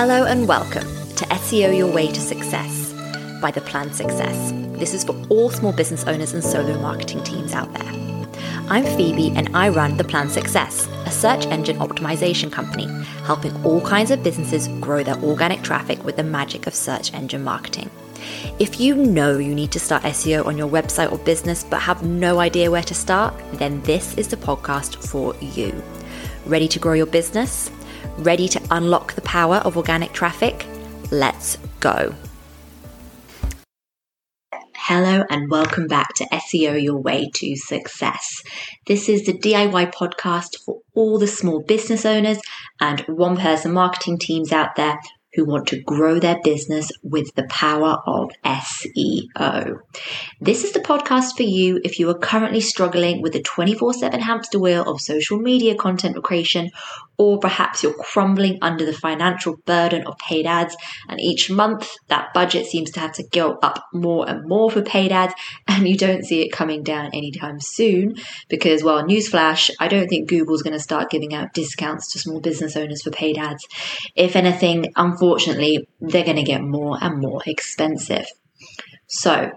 Hello 0.00 0.24
and 0.24 0.48
welcome 0.48 0.88
to 1.16 1.26
SEO 1.26 1.76
Your 1.76 1.92
Way 1.92 2.06
to 2.06 2.20
Success 2.22 2.90
by 3.42 3.50
The 3.50 3.60
Plan 3.60 3.92
Success. 3.92 4.50
This 4.78 4.94
is 4.94 5.04
for 5.04 5.14
all 5.28 5.50
small 5.50 5.74
business 5.74 6.04
owners 6.04 6.32
and 6.32 6.42
solo 6.42 6.80
marketing 6.80 7.22
teams 7.22 7.52
out 7.52 7.70
there. 7.74 8.30
I'm 8.70 8.86
Phoebe 8.96 9.30
and 9.36 9.54
I 9.54 9.68
run 9.68 9.98
The 9.98 10.04
Plan 10.04 10.30
Success, 10.30 10.88
a 11.04 11.10
search 11.10 11.44
engine 11.48 11.76
optimization 11.80 12.50
company 12.50 12.86
helping 13.24 13.54
all 13.62 13.82
kinds 13.82 14.10
of 14.10 14.22
businesses 14.22 14.68
grow 14.80 15.02
their 15.02 15.22
organic 15.22 15.60
traffic 15.60 16.02
with 16.02 16.16
the 16.16 16.24
magic 16.24 16.66
of 16.66 16.74
search 16.74 17.12
engine 17.12 17.44
marketing. 17.44 17.90
If 18.58 18.80
you 18.80 18.94
know 18.96 19.36
you 19.36 19.54
need 19.54 19.72
to 19.72 19.80
start 19.80 20.04
SEO 20.04 20.46
on 20.46 20.56
your 20.56 20.70
website 20.70 21.12
or 21.12 21.18
business 21.18 21.62
but 21.62 21.82
have 21.82 22.02
no 22.06 22.38
idea 22.40 22.70
where 22.70 22.82
to 22.84 22.94
start, 22.94 23.34
then 23.52 23.82
this 23.82 24.14
is 24.14 24.28
the 24.28 24.38
podcast 24.38 24.96
for 25.06 25.36
you. 25.44 25.82
Ready 26.46 26.68
to 26.68 26.78
grow 26.78 26.94
your 26.94 27.04
business? 27.04 27.70
Ready 28.18 28.48
to 28.48 28.60
unlock 28.70 29.14
the 29.14 29.20
power 29.22 29.56
of 29.56 29.76
organic 29.76 30.12
traffic? 30.12 30.66
Let's 31.10 31.58
go. 31.80 32.14
Hello 34.74 35.24
and 35.30 35.48
welcome 35.48 35.86
back 35.86 36.14
to 36.14 36.24
SEO 36.32 36.82
Your 36.82 36.98
Way 36.98 37.30
to 37.34 37.54
Success. 37.54 38.42
This 38.86 39.08
is 39.08 39.24
the 39.24 39.32
DIY 39.32 39.94
podcast 39.94 40.58
for 40.64 40.80
all 40.94 41.18
the 41.18 41.28
small 41.28 41.62
business 41.62 42.04
owners 42.04 42.40
and 42.80 43.00
one 43.02 43.36
person 43.36 43.72
marketing 43.72 44.18
teams 44.18 44.52
out 44.52 44.74
there 44.74 44.98
who 45.34 45.44
want 45.44 45.68
to 45.68 45.80
grow 45.82 46.18
their 46.18 46.38
business 46.42 46.90
with 47.02 47.32
the 47.36 47.44
power 47.44 47.98
of 48.06 48.30
SEO. 48.44 49.78
This 50.40 50.64
is 50.64 50.72
the 50.72 50.80
podcast 50.80 51.36
for 51.36 51.44
you 51.44 51.80
if 51.84 52.00
you 52.00 52.10
are 52.10 52.18
currently 52.18 52.60
struggling 52.60 53.22
with 53.22 53.34
the 53.34 53.42
24 53.42 53.94
7 53.94 54.20
hamster 54.20 54.58
wheel 54.58 54.82
of 54.82 55.00
social 55.00 55.38
media 55.38 55.76
content 55.76 56.20
creation, 56.24 56.70
or 57.20 57.38
perhaps 57.38 57.82
you're 57.82 57.92
crumbling 57.92 58.56
under 58.62 58.86
the 58.86 58.94
financial 58.94 59.54
burden 59.66 60.06
of 60.06 60.16
paid 60.16 60.46
ads, 60.46 60.74
and 61.06 61.20
each 61.20 61.50
month 61.50 61.86
that 62.08 62.32
budget 62.32 62.64
seems 62.64 62.90
to 62.90 62.98
have 62.98 63.12
to 63.12 63.22
go 63.30 63.58
up 63.62 63.84
more 63.92 64.26
and 64.26 64.48
more 64.48 64.70
for 64.70 64.80
paid 64.80 65.12
ads, 65.12 65.34
and 65.68 65.86
you 65.86 65.98
don't 65.98 66.24
see 66.24 66.40
it 66.40 66.50
coming 66.50 66.82
down 66.82 67.10
anytime 67.12 67.60
soon 67.60 68.14
because, 68.48 68.82
well, 68.82 69.04
newsflash, 69.04 69.70
I 69.78 69.86
don't 69.88 70.08
think 70.08 70.30
Google's 70.30 70.62
going 70.62 70.72
to 70.72 70.80
start 70.80 71.10
giving 71.10 71.34
out 71.34 71.52
discounts 71.52 72.10
to 72.12 72.18
small 72.18 72.40
business 72.40 72.74
owners 72.74 73.02
for 73.02 73.10
paid 73.10 73.36
ads. 73.36 73.68
If 74.16 74.34
anything, 74.34 74.90
unfortunately, 74.96 75.86
they're 76.00 76.24
going 76.24 76.36
to 76.36 76.42
get 76.42 76.62
more 76.62 76.96
and 77.02 77.20
more 77.20 77.42
expensive. 77.44 78.24
So, 79.08 79.50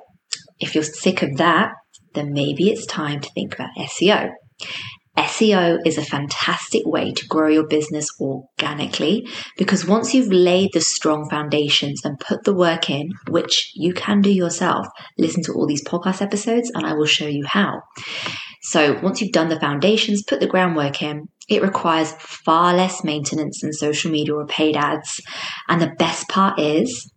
if 0.59 0.75
you're 0.75 0.83
sick 0.83 1.21
of 1.21 1.37
that, 1.37 1.75
then 2.13 2.33
maybe 2.33 2.69
it's 2.69 2.85
time 2.85 3.21
to 3.21 3.29
think 3.29 3.53
about 3.53 3.69
SEO. 3.79 4.33
SEO 5.17 5.77
is 5.85 5.97
a 5.97 6.03
fantastic 6.03 6.81
way 6.85 7.11
to 7.11 7.27
grow 7.27 7.47
your 7.47 7.67
business 7.67 8.07
organically 8.19 9.27
because 9.57 9.85
once 9.85 10.13
you've 10.13 10.31
laid 10.31 10.71
the 10.73 10.81
strong 10.81 11.29
foundations 11.29 12.01
and 12.03 12.19
put 12.19 12.43
the 12.43 12.53
work 12.53 12.89
in, 12.89 13.11
which 13.29 13.71
you 13.75 13.93
can 13.93 14.21
do 14.21 14.31
yourself, 14.31 14.87
listen 15.19 15.43
to 15.43 15.53
all 15.53 15.67
these 15.67 15.83
podcast 15.83 16.21
episodes 16.21 16.71
and 16.73 16.85
I 16.85 16.93
will 16.93 17.05
show 17.05 17.27
you 17.27 17.45
how. 17.45 17.81
So 18.63 18.99
once 19.03 19.21
you've 19.21 19.33
done 19.33 19.49
the 19.49 19.59
foundations, 19.59 20.23
put 20.23 20.39
the 20.39 20.47
groundwork 20.47 21.03
in, 21.03 21.27
it 21.47 21.61
requires 21.61 22.13
far 22.13 22.73
less 22.73 23.03
maintenance 23.03 23.61
than 23.61 23.73
social 23.73 24.09
media 24.09 24.33
or 24.33 24.47
paid 24.47 24.75
ads. 24.75 25.21
And 25.67 25.79
the 25.79 25.93
best 25.99 26.27
part 26.27 26.59
is 26.59 27.11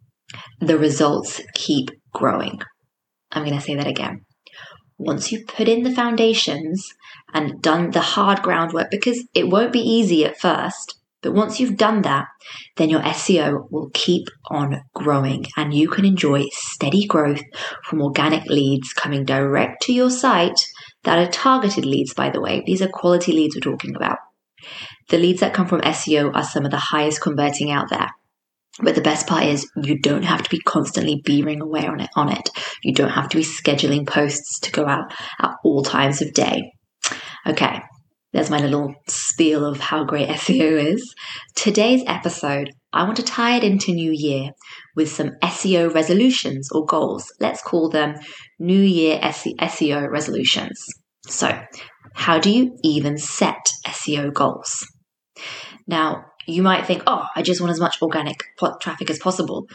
the 0.61 0.77
results 0.77 1.41
keep 1.55 1.91
growing. 2.13 2.61
I'm 3.33 3.45
going 3.45 3.57
to 3.57 3.65
say 3.65 3.77
that 3.77 3.87
again. 3.87 4.26
Once 4.99 5.31
you've 5.31 5.47
put 5.47 5.69
in 5.69 5.83
the 5.83 5.95
foundations 5.95 6.89
and 7.35 7.61
done 7.61 7.91
the 7.91 8.01
hard 8.01 8.43
groundwork, 8.43 8.91
because 8.91 9.27
it 9.35 9.49
won't 9.49 9.73
be 9.73 9.81
easy 9.81 10.25
at 10.25 10.39
first, 10.39 10.99
but 11.23 11.33
once 11.33 11.59
you've 11.59 11.77
done 11.77 12.03
that, 12.03 12.27
then 12.77 12.89
your 12.89 13.01
SEO 13.01 13.67
will 13.71 13.91
keep 13.93 14.29
on 14.49 14.83
growing 14.95 15.45
and 15.57 15.75
you 15.75 15.89
can 15.89 16.05
enjoy 16.05 16.45
steady 16.53 17.05
growth 17.07 17.43
from 17.83 18.01
organic 18.01 18.45
leads 18.47 18.93
coming 18.93 19.25
direct 19.25 19.83
to 19.83 19.93
your 19.93 20.11
site 20.11 20.59
that 21.03 21.19
are 21.19 21.31
targeted 21.31 21.85
leads, 21.85 22.15
by 22.15 22.31
the 22.31 22.41
way. 22.41 22.63
These 22.65 22.81
are 22.81 22.89
quality 22.89 23.33
leads 23.33 23.57
we're 23.57 23.73
talking 23.73 23.97
about. 23.97 24.19
The 25.09 25.19
leads 25.19 25.41
that 25.41 25.55
come 25.55 25.67
from 25.67 25.81
SEO 25.81 26.35
are 26.35 26.45
some 26.45 26.65
of 26.65 26.71
the 26.71 26.77
highest 26.77 27.21
converting 27.21 27.71
out 27.71 27.91
there. 27.91 28.11
But 28.81 28.95
the 28.95 29.01
best 29.01 29.27
part 29.27 29.45
is 29.45 29.71
you 29.83 29.99
don't 29.99 30.25
have 30.25 30.43
to 30.43 30.51
be 30.51 30.61
constantly 30.61 31.23
beavering 31.27 31.61
away 31.61 31.87
on 31.87 32.01
it 32.01 32.11
on 32.15 32.31
it. 32.31 32.51
You 32.83 32.93
don't 32.93 33.11
have 33.11 33.29
to 33.31 33.39
be 33.39 33.43
scheduling 33.43 34.07
posts 34.07 34.61
to 34.61 34.71
go 34.71 34.87
out 34.87 35.13
at 35.41 35.55
all 35.65 35.83
times 35.83 36.21
of 36.21 36.35
day. 36.35 36.73
Okay, 37.47 37.81
there's 38.33 38.51
my 38.51 38.59
little 38.59 38.95
spiel 39.09 39.65
of 39.65 39.81
how 39.81 40.05
great 40.05 40.29
SEO 40.45 40.93
is. 40.93 41.15
Today's 41.55 42.03
episode, 42.07 42.71
I 42.93 43.05
want 43.05 43.17
to 43.17 43.23
tie 43.23 43.57
it 43.57 43.65
into 43.65 43.93
New 43.93 44.13
Year 44.13 44.51
with 44.95 45.11
some 45.11 45.31
SEO 45.43 45.95
resolutions 45.95 46.69
or 46.71 46.85
goals. 46.85 47.33
Let's 47.41 47.63
call 47.63 47.89
them 47.89 48.17
New 48.59 48.81
Year 48.81 49.19
SEO 49.21 50.11
resolutions. 50.11 50.85
So, 51.27 51.59
how 52.15 52.39
do 52.39 52.51
you 52.51 52.77
even 52.83 53.17
set 53.17 53.65
SEO 53.87 54.35
goals? 54.35 54.87
Now, 55.87 56.25
you 56.47 56.63
might 56.63 56.87
think, 56.87 57.03
oh, 57.07 57.25
I 57.35 57.43
just 57.43 57.61
want 57.61 57.73
as 57.73 57.81
much 57.81 58.01
organic 58.01 58.45
traffic 58.81 59.11
as 59.11 59.19
possible. 59.19 59.67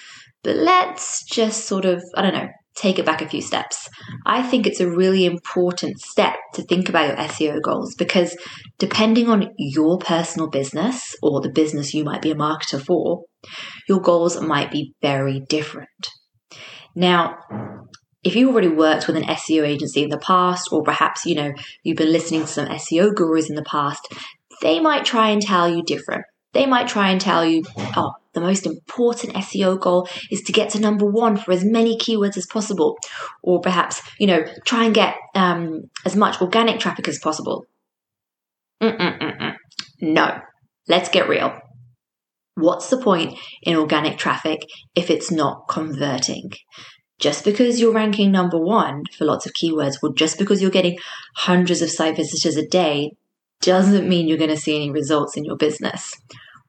But 0.43 0.55
let's 0.55 1.23
just 1.25 1.65
sort 1.65 1.85
of, 1.85 2.03
I 2.15 2.21
don't 2.21 2.33
know, 2.33 2.49
take 2.75 2.97
it 2.97 3.05
back 3.05 3.21
a 3.21 3.27
few 3.27 3.41
steps. 3.41 3.89
I 4.25 4.41
think 4.41 4.65
it's 4.65 4.79
a 4.79 4.89
really 4.89 5.25
important 5.25 5.99
step 5.99 6.35
to 6.53 6.63
think 6.63 6.89
about 6.89 7.07
your 7.07 7.27
SEO 7.27 7.61
goals 7.61 7.95
because 7.95 8.35
depending 8.79 9.29
on 9.29 9.53
your 9.57 9.97
personal 9.97 10.49
business 10.49 11.15
or 11.21 11.41
the 11.41 11.51
business 11.51 11.93
you 11.93 12.03
might 12.03 12.21
be 12.21 12.31
a 12.31 12.35
marketer 12.35 12.81
for, 12.81 13.25
your 13.87 13.99
goals 13.99 14.39
might 14.39 14.71
be 14.71 14.93
very 15.01 15.41
different. 15.41 15.89
Now, 16.95 17.37
if 18.23 18.35
you've 18.35 18.51
already 18.51 18.67
worked 18.67 19.07
with 19.07 19.17
an 19.17 19.23
SEO 19.23 19.63
agency 19.63 20.03
in 20.03 20.09
the 20.09 20.17
past, 20.19 20.69
or 20.71 20.83
perhaps, 20.83 21.25
you 21.25 21.35
know, 21.35 21.53
you've 21.83 21.97
been 21.97 22.11
listening 22.11 22.41
to 22.41 22.47
some 22.47 22.67
SEO 22.67 23.15
gurus 23.15 23.49
in 23.49 23.55
the 23.55 23.63
past, 23.63 24.07
they 24.61 24.79
might 24.79 25.05
try 25.05 25.29
and 25.29 25.41
tell 25.41 25.67
you 25.67 25.81
different. 25.83 26.23
They 26.53 26.65
might 26.65 26.87
try 26.87 27.09
and 27.09 27.21
tell 27.21 27.45
you, 27.45 27.63
oh, 27.95 28.13
the 28.33 28.41
most 28.41 28.65
important 28.65 29.35
SEO 29.35 29.79
goal 29.79 30.07
is 30.29 30.41
to 30.43 30.51
get 30.51 30.69
to 30.71 30.79
number 30.79 31.05
one 31.05 31.37
for 31.37 31.51
as 31.51 31.63
many 31.63 31.97
keywords 31.97 32.37
as 32.37 32.45
possible. 32.45 32.97
Or 33.41 33.61
perhaps, 33.61 34.01
you 34.19 34.27
know, 34.27 34.45
try 34.65 34.85
and 34.85 34.93
get 34.93 35.15
um, 35.35 35.89
as 36.05 36.15
much 36.15 36.41
organic 36.41 36.79
traffic 36.79 37.07
as 37.07 37.19
possible. 37.19 37.65
Mm-mm-mm-mm. 38.81 39.55
No, 40.01 40.39
let's 40.87 41.09
get 41.09 41.29
real. 41.29 41.57
What's 42.55 42.89
the 42.89 42.97
point 42.97 43.37
in 43.63 43.77
organic 43.77 44.17
traffic 44.17 44.59
if 44.95 45.09
it's 45.09 45.31
not 45.31 45.67
converting? 45.69 46.51
Just 47.19 47.45
because 47.45 47.79
you're 47.79 47.93
ranking 47.93 48.31
number 48.31 48.57
one 48.57 49.03
for 49.17 49.25
lots 49.25 49.45
of 49.45 49.53
keywords, 49.53 49.95
or 50.01 50.11
just 50.13 50.39
because 50.39 50.61
you're 50.61 50.71
getting 50.71 50.97
hundreds 51.35 51.81
of 51.81 51.91
site 51.91 52.15
visitors 52.15 52.57
a 52.57 52.67
day, 52.67 53.11
doesn't 53.61 54.09
mean 54.09 54.27
you're 54.27 54.37
going 54.37 54.49
to 54.49 54.57
see 54.57 54.75
any 54.75 54.91
results 54.91 55.37
in 55.37 55.45
your 55.45 55.57
business. 55.57 56.13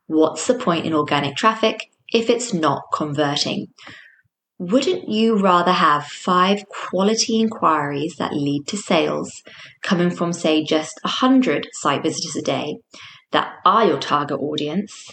What's 0.07 0.47
the 0.47 0.55
point 0.55 0.87
in 0.87 0.95
organic 0.95 1.37
traffic 1.37 1.91
if 2.13 2.29
it's 2.29 2.53
not 2.53 2.83
converting? 2.95 3.69
Wouldn't 4.59 5.09
you 5.09 5.39
rather 5.39 5.73
have 5.73 6.07
five 6.07 6.65
quality 6.69 7.41
inquiries 7.41 8.15
that 8.19 8.35
lead 8.35 8.67
to 8.69 8.77
sales 8.77 9.43
coming 9.83 10.11
from, 10.11 10.33
say, 10.33 10.63
just 10.63 11.01
100 11.03 11.67
site 11.73 12.03
visitors 12.03 12.37
a 12.37 12.43
day 12.43 12.77
that 13.33 13.55
are 13.65 13.87
your 13.87 13.99
target 13.99 14.39
audience 14.39 15.09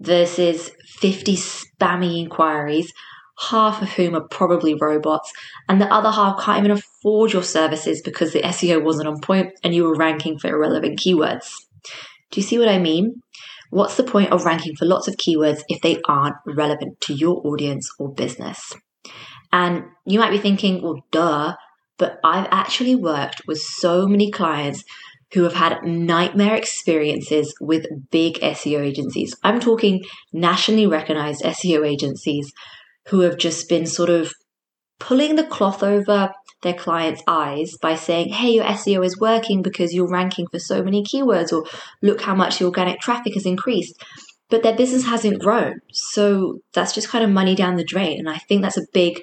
versus 0.00 0.70
50 0.98 1.36
spammy 1.36 2.20
inquiries, 2.20 2.92
half 3.38 3.82
of 3.82 3.90
whom 3.90 4.14
are 4.14 4.28
probably 4.28 4.74
robots, 4.74 5.32
and 5.68 5.80
the 5.80 5.92
other 5.92 6.10
half 6.10 6.40
can't 6.40 6.58
even 6.58 6.70
afford 6.70 7.32
your 7.32 7.42
services 7.42 8.00
because 8.02 8.32
the 8.32 8.42
SEO 8.42 8.82
wasn't 8.82 9.08
on 9.08 9.20
point 9.20 9.52
and 9.62 9.74
you 9.74 9.84
were 9.84 9.96
ranking 9.96 10.38
for 10.38 10.48
irrelevant 10.48 10.98
keywords? 10.98 11.50
Do 12.30 12.40
you 12.40 12.42
see 12.42 12.58
what 12.58 12.68
I 12.68 12.78
mean? 12.78 13.22
What's 13.70 13.96
the 13.96 14.04
point 14.04 14.30
of 14.30 14.44
ranking 14.44 14.76
for 14.76 14.84
lots 14.84 15.08
of 15.08 15.16
keywords 15.16 15.62
if 15.68 15.80
they 15.82 16.00
aren't 16.08 16.36
relevant 16.46 17.00
to 17.02 17.14
your 17.14 17.44
audience 17.44 17.90
or 17.98 18.12
business? 18.12 18.72
And 19.52 19.84
you 20.06 20.18
might 20.18 20.30
be 20.30 20.38
thinking, 20.38 20.82
well, 20.82 21.04
duh, 21.10 21.54
but 21.98 22.18
I've 22.24 22.48
actually 22.50 22.94
worked 22.94 23.42
with 23.46 23.58
so 23.58 24.06
many 24.06 24.30
clients 24.30 24.84
who 25.32 25.42
have 25.42 25.54
had 25.54 25.82
nightmare 25.82 26.54
experiences 26.54 27.54
with 27.60 27.86
big 28.10 28.34
SEO 28.34 28.80
agencies. 28.80 29.34
I'm 29.42 29.58
talking 29.58 30.04
nationally 30.32 30.86
recognized 30.86 31.42
SEO 31.42 31.86
agencies 31.86 32.52
who 33.08 33.20
have 33.20 33.36
just 33.36 33.68
been 33.68 33.86
sort 33.86 34.10
of 34.10 34.32
pulling 34.98 35.36
the 35.36 35.44
cloth 35.44 35.82
over 35.82 36.32
their 36.62 36.74
clients' 36.74 37.22
eyes 37.26 37.72
by 37.80 37.94
saying, 37.94 38.30
hey, 38.30 38.50
your 38.50 38.64
SEO 38.64 39.04
is 39.04 39.20
working 39.20 39.62
because 39.62 39.92
you're 39.92 40.10
ranking 40.10 40.46
for 40.50 40.58
so 40.58 40.82
many 40.82 41.04
keywords, 41.04 41.52
or 41.52 41.64
look 42.02 42.22
how 42.22 42.34
much 42.34 42.58
the 42.58 42.64
organic 42.64 43.00
traffic 43.00 43.34
has 43.34 43.46
increased. 43.46 43.94
But 44.50 44.62
their 44.62 44.76
business 44.76 45.06
hasn't 45.06 45.40
grown. 45.40 45.80
So 45.92 46.58
that's 46.74 46.92
just 46.92 47.08
kind 47.08 47.24
of 47.24 47.30
money 47.30 47.54
down 47.54 47.76
the 47.76 47.84
drain. 47.84 48.18
And 48.18 48.28
I 48.28 48.38
think 48.38 48.62
that's 48.62 48.76
a 48.76 48.86
big 48.92 49.20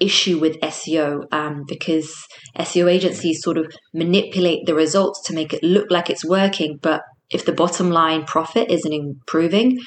issue 0.00 0.38
with 0.38 0.60
SEO 0.60 1.32
um, 1.32 1.64
because 1.68 2.12
SEO 2.58 2.90
agencies 2.90 3.42
sort 3.42 3.58
of 3.58 3.72
manipulate 3.94 4.66
the 4.66 4.74
results 4.74 5.22
to 5.24 5.34
make 5.34 5.52
it 5.52 5.62
look 5.62 5.90
like 5.90 6.10
it's 6.10 6.24
working. 6.24 6.78
But 6.80 7.02
if 7.30 7.44
the 7.44 7.52
bottom 7.52 7.90
line 7.90 8.24
profit 8.24 8.70
isn't 8.70 8.92
improving, 8.92 9.78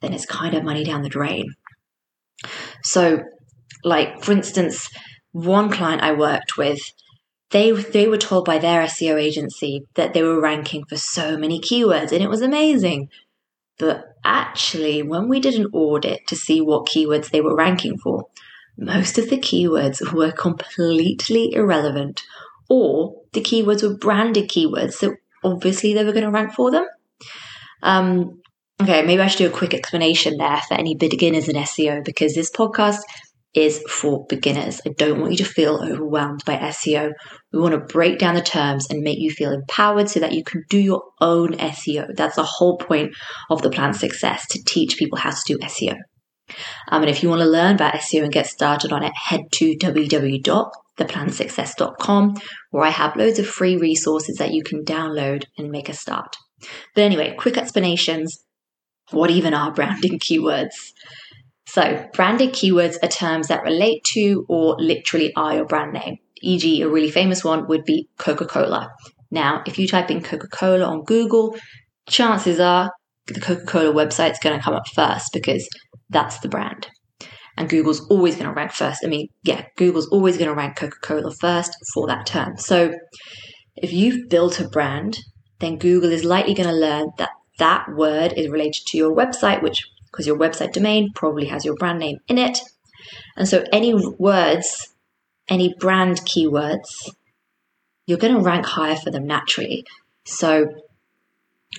then 0.00 0.12
it's 0.12 0.26
kind 0.26 0.54
of 0.54 0.64
money 0.64 0.84
down 0.84 1.02
the 1.02 1.08
drain. 1.08 1.46
So, 2.84 3.22
like 3.82 4.22
for 4.22 4.32
instance, 4.32 4.88
one 5.32 5.70
client 5.70 6.02
I 6.02 6.12
worked 6.12 6.56
with, 6.56 6.80
they 7.50 7.72
they 7.72 8.08
were 8.08 8.18
told 8.18 8.44
by 8.44 8.58
their 8.58 8.82
SEO 8.82 9.20
agency 9.20 9.84
that 9.94 10.14
they 10.14 10.22
were 10.22 10.40
ranking 10.40 10.84
for 10.84 10.96
so 10.96 11.36
many 11.36 11.60
keywords, 11.60 12.12
and 12.12 12.22
it 12.22 12.30
was 12.30 12.42
amazing. 12.42 13.08
But 13.78 14.04
actually, 14.24 15.02
when 15.02 15.28
we 15.28 15.40
did 15.40 15.54
an 15.54 15.66
audit 15.72 16.26
to 16.28 16.36
see 16.36 16.60
what 16.60 16.86
keywords 16.86 17.30
they 17.30 17.40
were 17.40 17.56
ranking 17.56 17.98
for, 17.98 18.28
most 18.78 19.18
of 19.18 19.30
the 19.30 19.38
keywords 19.38 20.12
were 20.12 20.30
completely 20.30 21.52
irrelevant, 21.52 22.22
or 22.68 23.22
the 23.32 23.40
keywords 23.40 23.82
were 23.82 23.96
branded 23.96 24.48
keywords, 24.48 24.94
so 24.94 25.16
obviously 25.42 25.94
they 25.94 26.04
were 26.04 26.12
going 26.12 26.24
to 26.24 26.30
rank 26.30 26.52
for 26.52 26.70
them. 26.70 26.86
Um, 27.82 28.40
okay, 28.82 29.02
maybe 29.02 29.22
I 29.22 29.26
should 29.26 29.38
do 29.38 29.48
a 29.48 29.58
quick 29.58 29.74
explanation 29.74 30.36
there 30.38 30.60
for 30.68 30.74
any 30.74 30.94
beginners 30.94 31.48
in 31.48 31.56
SEO 31.56 32.04
because 32.04 32.34
this 32.34 32.50
podcast 32.50 33.00
is 33.54 33.82
for 33.88 34.26
beginners. 34.28 34.82
I 34.84 34.90
don't 34.90 35.20
want 35.20 35.32
you 35.32 35.38
to 35.38 35.44
feel 35.44 35.80
overwhelmed 35.82 36.42
by 36.44 36.56
SEO. 36.56 37.12
We 37.52 37.60
want 37.60 37.72
to 37.72 37.80
break 37.80 38.18
down 38.18 38.34
the 38.34 38.42
terms 38.42 38.86
and 38.90 39.02
make 39.02 39.18
you 39.18 39.30
feel 39.30 39.52
empowered 39.52 40.10
so 40.10 40.18
that 40.20 40.32
you 40.32 40.42
can 40.42 40.64
do 40.68 40.78
your 40.78 41.04
own 41.20 41.52
SEO. 41.52 42.08
That's 42.16 42.36
the 42.36 42.42
whole 42.42 42.78
point 42.78 43.14
of 43.50 43.60
the 43.62 43.70
plan 43.70 43.94
success 43.94 44.46
to 44.48 44.60
teach 44.66 44.96
people 44.96 45.18
how 45.18 45.30
to 45.30 45.40
do 45.46 45.56
SEO. 45.58 45.94
Um, 46.90 47.02
and 47.02 47.10
if 47.10 47.22
you 47.22 47.28
want 47.28 47.42
to 47.42 47.48
learn 47.48 47.76
about 47.76 47.94
SEO 47.94 48.24
and 48.24 48.32
get 48.32 48.46
started 48.46 48.92
on 48.92 49.04
it, 49.04 49.12
head 49.14 49.42
to 49.54 49.76
www.theplansuccess.com 49.76 52.34
where 52.70 52.84
I 52.84 52.90
have 52.90 53.16
loads 53.16 53.38
of 53.38 53.46
free 53.46 53.76
resources 53.76 54.36
that 54.36 54.52
you 54.52 54.62
can 54.62 54.84
download 54.84 55.44
and 55.56 55.70
make 55.70 55.88
a 55.88 55.94
start. 55.94 56.36
But 56.94 57.02
anyway, 57.02 57.34
quick 57.38 57.56
explanations. 57.56 58.43
What 59.10 59.30
even 59.30 59.54
are 59.54 59.72
branding 59.72 60.18
keywords? 60.18 60.92
So, 61.66 62.08
branded 62.12 62.50
keywords 62.50 62.96
are 63.02 63.08
terms 63.08 63.48
that 63.48 63.62
relate 63.62 64.04
to 64.12 64.46
or 64.48 64.76
literally 64.78 65.32
are 65.34 65.54
your 65.54 65.66
brand 65.66 65.92
name. 65.92 66.18
E.g., 66.42 66.82
a 66.82 66.88
really 66.88 67.10
famous 67.10 67.42
one 67.42 67.66
would 67.68 67.84
be 67.84 68.08
Coca 68.18 68.46
Cola. 68.46 68.90
Now, 69.30 69.62
if 69.66 69.78
you 69.78 69.88
type 69.88 70.10
in 70.10 70.22
Coca 70.22 70.46
Cola 70.48 70.84
on 70.84 71.04
Google, 71.04 71.56
chances 72.06 72.60
are 72.60 72.92
the 73.26 73.40
Coca 73.40 73.64
Cola 73.64 73.92
website 73.92 74.32
is 74.32 74.38
going 74.38 74.56
to 74.56 74.62
come 74.62 74.74
up 74.74 74.86
first 74.94 75.32
because 75.32 75.68
that's 76.10 76.38
the 76.40 76.48
brand. 76.48 76.88
And 77.56 77.68
Google's 77.68 78.06
always 78.08 78.34
going 78.34 78.48
to 78.48 78.54
rank 78.54 78.72
first. 78.72 79.04
I 79.04 79.08
mean, 79.08 79.28
yeah, 79.42 79.64
Google's 79.76 80.08
always 80.08 80.36
going 80.36 80.50
to 80.50 80.54
rank 80.54 80.76
Coca 80.76 80.98
Cola 81.02 81.32
first 81.40 81.74
for 81.92 82.06
that 82.08 82.26
term. 82.26 82.56
So, 82.56 82.94
if 83.76 83.92
you've 83.92 84.28
built 84.28 84.60
a 84.60 84.68
brand, 84.68 85.18
then 85.60 85.78
Google 85.78 86.12
is 86.12 86.24
likely 86.24 86.54
going 86.54 86.68
to 86.68 86.74
learn 86.74 87.06
that 87.18 87.30
that 87.58 87.86
word 87.94 88.34
is 88.36 88.48
related 88.48 88.86
to 88.86 88.98
your 88.98 89.14
website, 89.14 89.62
which 89.62 89.88
because 90.10 90.26
your 90.26 90.38
website 90.38 90.72
domain 90.72 91.10
probably 91.12 91.46
has 91.46 91.64
your 91.64 91.74
brand 91.74 91.98
name 91.98 92.18
in 92.28 92.38
it. 92.38 92.58
And 93.36 93.48
so 93.48 93.64
any 93.72 93.94
words, 93.94 94.94
any 95.48 95.74
brand 95.78 96.20
keywords, 96.20 97.10
you're 98.06 98.18
going 98.18 98.34
to 98.34 98.40
rank 98.40 98.64
higher 98.64 98.96
for 98.96 99.10
them 99.10 99.26
naturally. 99.26 99.84
So 100.24 100.68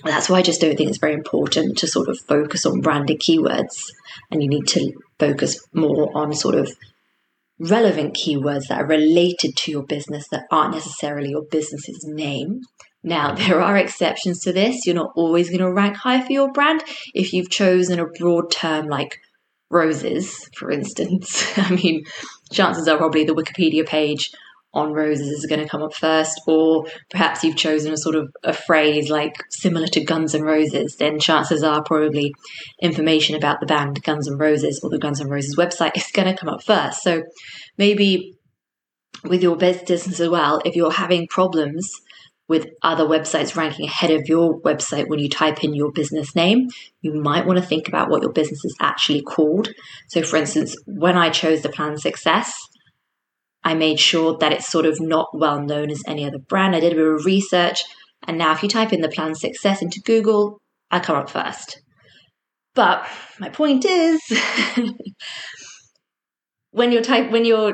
that's 0.04 0.28
why 0.28 0.38
I 0.38 0.42
just 0.42 0.60
don't 0.60 0.76
think 0.76 0.90
it's 0.90 0.98
very 0.98 1.14
important 1.14 1.78
to 1.78 1.86
sort 1.86 2.08
of 2.08 2.18
focus 2.20 2.66
on 2.66 2.80
branded 2.80 3.20
keywords. 3.20 3.90
And 4.30 4.42
you 4.42 4.48
need 4.48 4.66
to 4.68 4.92
focus 5.18 5.58
more 5.72 6.10
on 6.14 6.34
sort 6.34 6.56
of 6.56 6.70
relevant 7.58 8.14
keywords 8.14 8.68
that 8.68 8.80
are 8.82 8.86
related 8.86 9.56
to 9.56 9.70
your 9.70 9.82
business 9.82 10.28
that 10.28 10.46
aren't 10.50 10.74
necessarily 10.74 11.30
your 11.30 11.44
business's 11.44 12.04
name. 12.04 12.60
Now, 13.06 13.34
there 13.36 13.62
are 13.62 13.78
exceptions 13.78 14.40
to 14.40 14.52
this. 14.52 14.84
You're 14.84 14.94
not 14.94 15.12
always 15.16 15.48
going 15.48 15.60
to 15.60 15.72
rank 15.72 15.96
high 15.96 16.20
for 16.20 16.32
your 16.32 16.52
brand 16.52 16.82
if 17.14 17.32
you've 17.32 17.48
chosen 17.48 17.98
a 17.98 18.06
broad 18.06 18.50
term 18.50 18.88
like 18.88 19.18
roses, 19.70 20.50
for 20.54 20.70
instance. 20.70 21.46
I 21.58 21.74
mean, 21.74 22.04
chances 22.52 22.86
are 22.86 22.98
probably 22.98 23.24
the 23.24 23.34
Wikipedia 23.34 23.86
page 23.86 24.30
on 24.74 24.92
roses 24.92 25.28
is 25.28 25.46
going 25.46 25.62
to 25.62 25.68
come 25.68 25.82
up 25.82 25.94
first, 25.94 26.38
or 26.46 26.84
perhaps 27.08 27.42
you've 27.42 27.56
chosen 27.56 27.94
a 27.94 27.96
sort 27.96 28.14
of 28.14 28.28
a 28.44 28.52
phrase 28.52 29.08
like 29.08 29.34
similar 29.48 29.86
to 29.86 30.04
Guns 30.04 30.34
N' 30.34 30.42
Roses, 30.42 30.96
then 30.98 31.18
chances 31.18 31.62
are 31.62 31.82
probably 31.82 32.34
information 32.82 33.36
about 33.36 33.58
the 33.60 33.66
band 33.66 34.02
Guns 34.02 34.28
N' 34.28 34.36
Roses 34.36 34.80
or 34.82 34.90
the 34.90 34.98
Guns 34.98 35.18
N' 35.18 35.30
Roses 35.30 35.56
website 35.56 35.96
is 35.96 36.10
going 36.12 36.28
to 36.28 36.38
come 36.38 36.50
up 36.50 36.62
first. 36.62 37.02
So 37.02 37.22
maybe 37.78 38.36
with 39.24 39.42
your 39.42 39.56
business 39.56 40.20
as 40.20 40.28
well, 40.28 40.60
if 40.66 40.76
you're 40.76 40.92
having 40.92 41.26
problems 41.26 41.90
with 42.48 42.68
other 42.82 43.04
websites 43.04 43.56
ranking 43.56 43.86
ahead 43.86 44.10
of 44.10 44.28
your 44.28 44.60
website 44.60 45.08
when 45.08 45.18
you 45.18 45.28
type 45.28 45.64
in 45.64 45.74
your 45.74 45.90
business 45.90 46.34
name, 46.36 46.68
you 47.00 47.12
might 47.12 47.44
want 47.46 47.58
to 47.58 47.64
think 47.64 47.88
about 47.88 48.08
what 48.08 48.22
your 48.22 48.32
business 48.32 48.64
is 48.64 48.76
actually 48.80 49.22
called. 49.22 49.68
So, 50.08 50.22
for 50.22 50.36
instance, 50.36 50.76
when 50.86 51.16
I 51.16 51.30
chose 51.30 51.62
the 51.62 51.68
plan 51.68 51.96
success, 51.96 52.56
I 53.64 53.74
made 53.74 53.98
sure 53.98 54.38
that 54.38 54.52
it's 54.52 54.68
sort 54.68 54.86
of 54.86 55.00
not 55.00 55.28
well 55.34 55.60
known 55.60 55.90
as 55.90 56.02
any 56.06 56.24
other 56.24 56.38
brand. 56.38 56.76
I 56.76 56.80
did 56.80 56.92
a 56.92 56.96
bit 56.96 57.04
of 57.04 57.24
research, 57.24 57.82
and 58.22 58.38
now 58.38 58.52
if 58.52 58.62
you 58.62 58.68
type 58.68 58.92
in 58.92 59.00
the 59.00 59.08
plan 59.08 59.34
success 59.34 59.82
into 59.82 60.00
Google, 60.04 60.60
I 60.90 61.00
come 61.00 61.16
up 61.16 61.28
first. 61.28 61.80
But 62.74 63.08
my 63.40 63.48
point 63.48 63.84
is, 63.84 64.20
when 66.70 66.92
you're 66.92 67.02
type 67.02 67.32
when 67.32 67.44
you're 67.44 67.72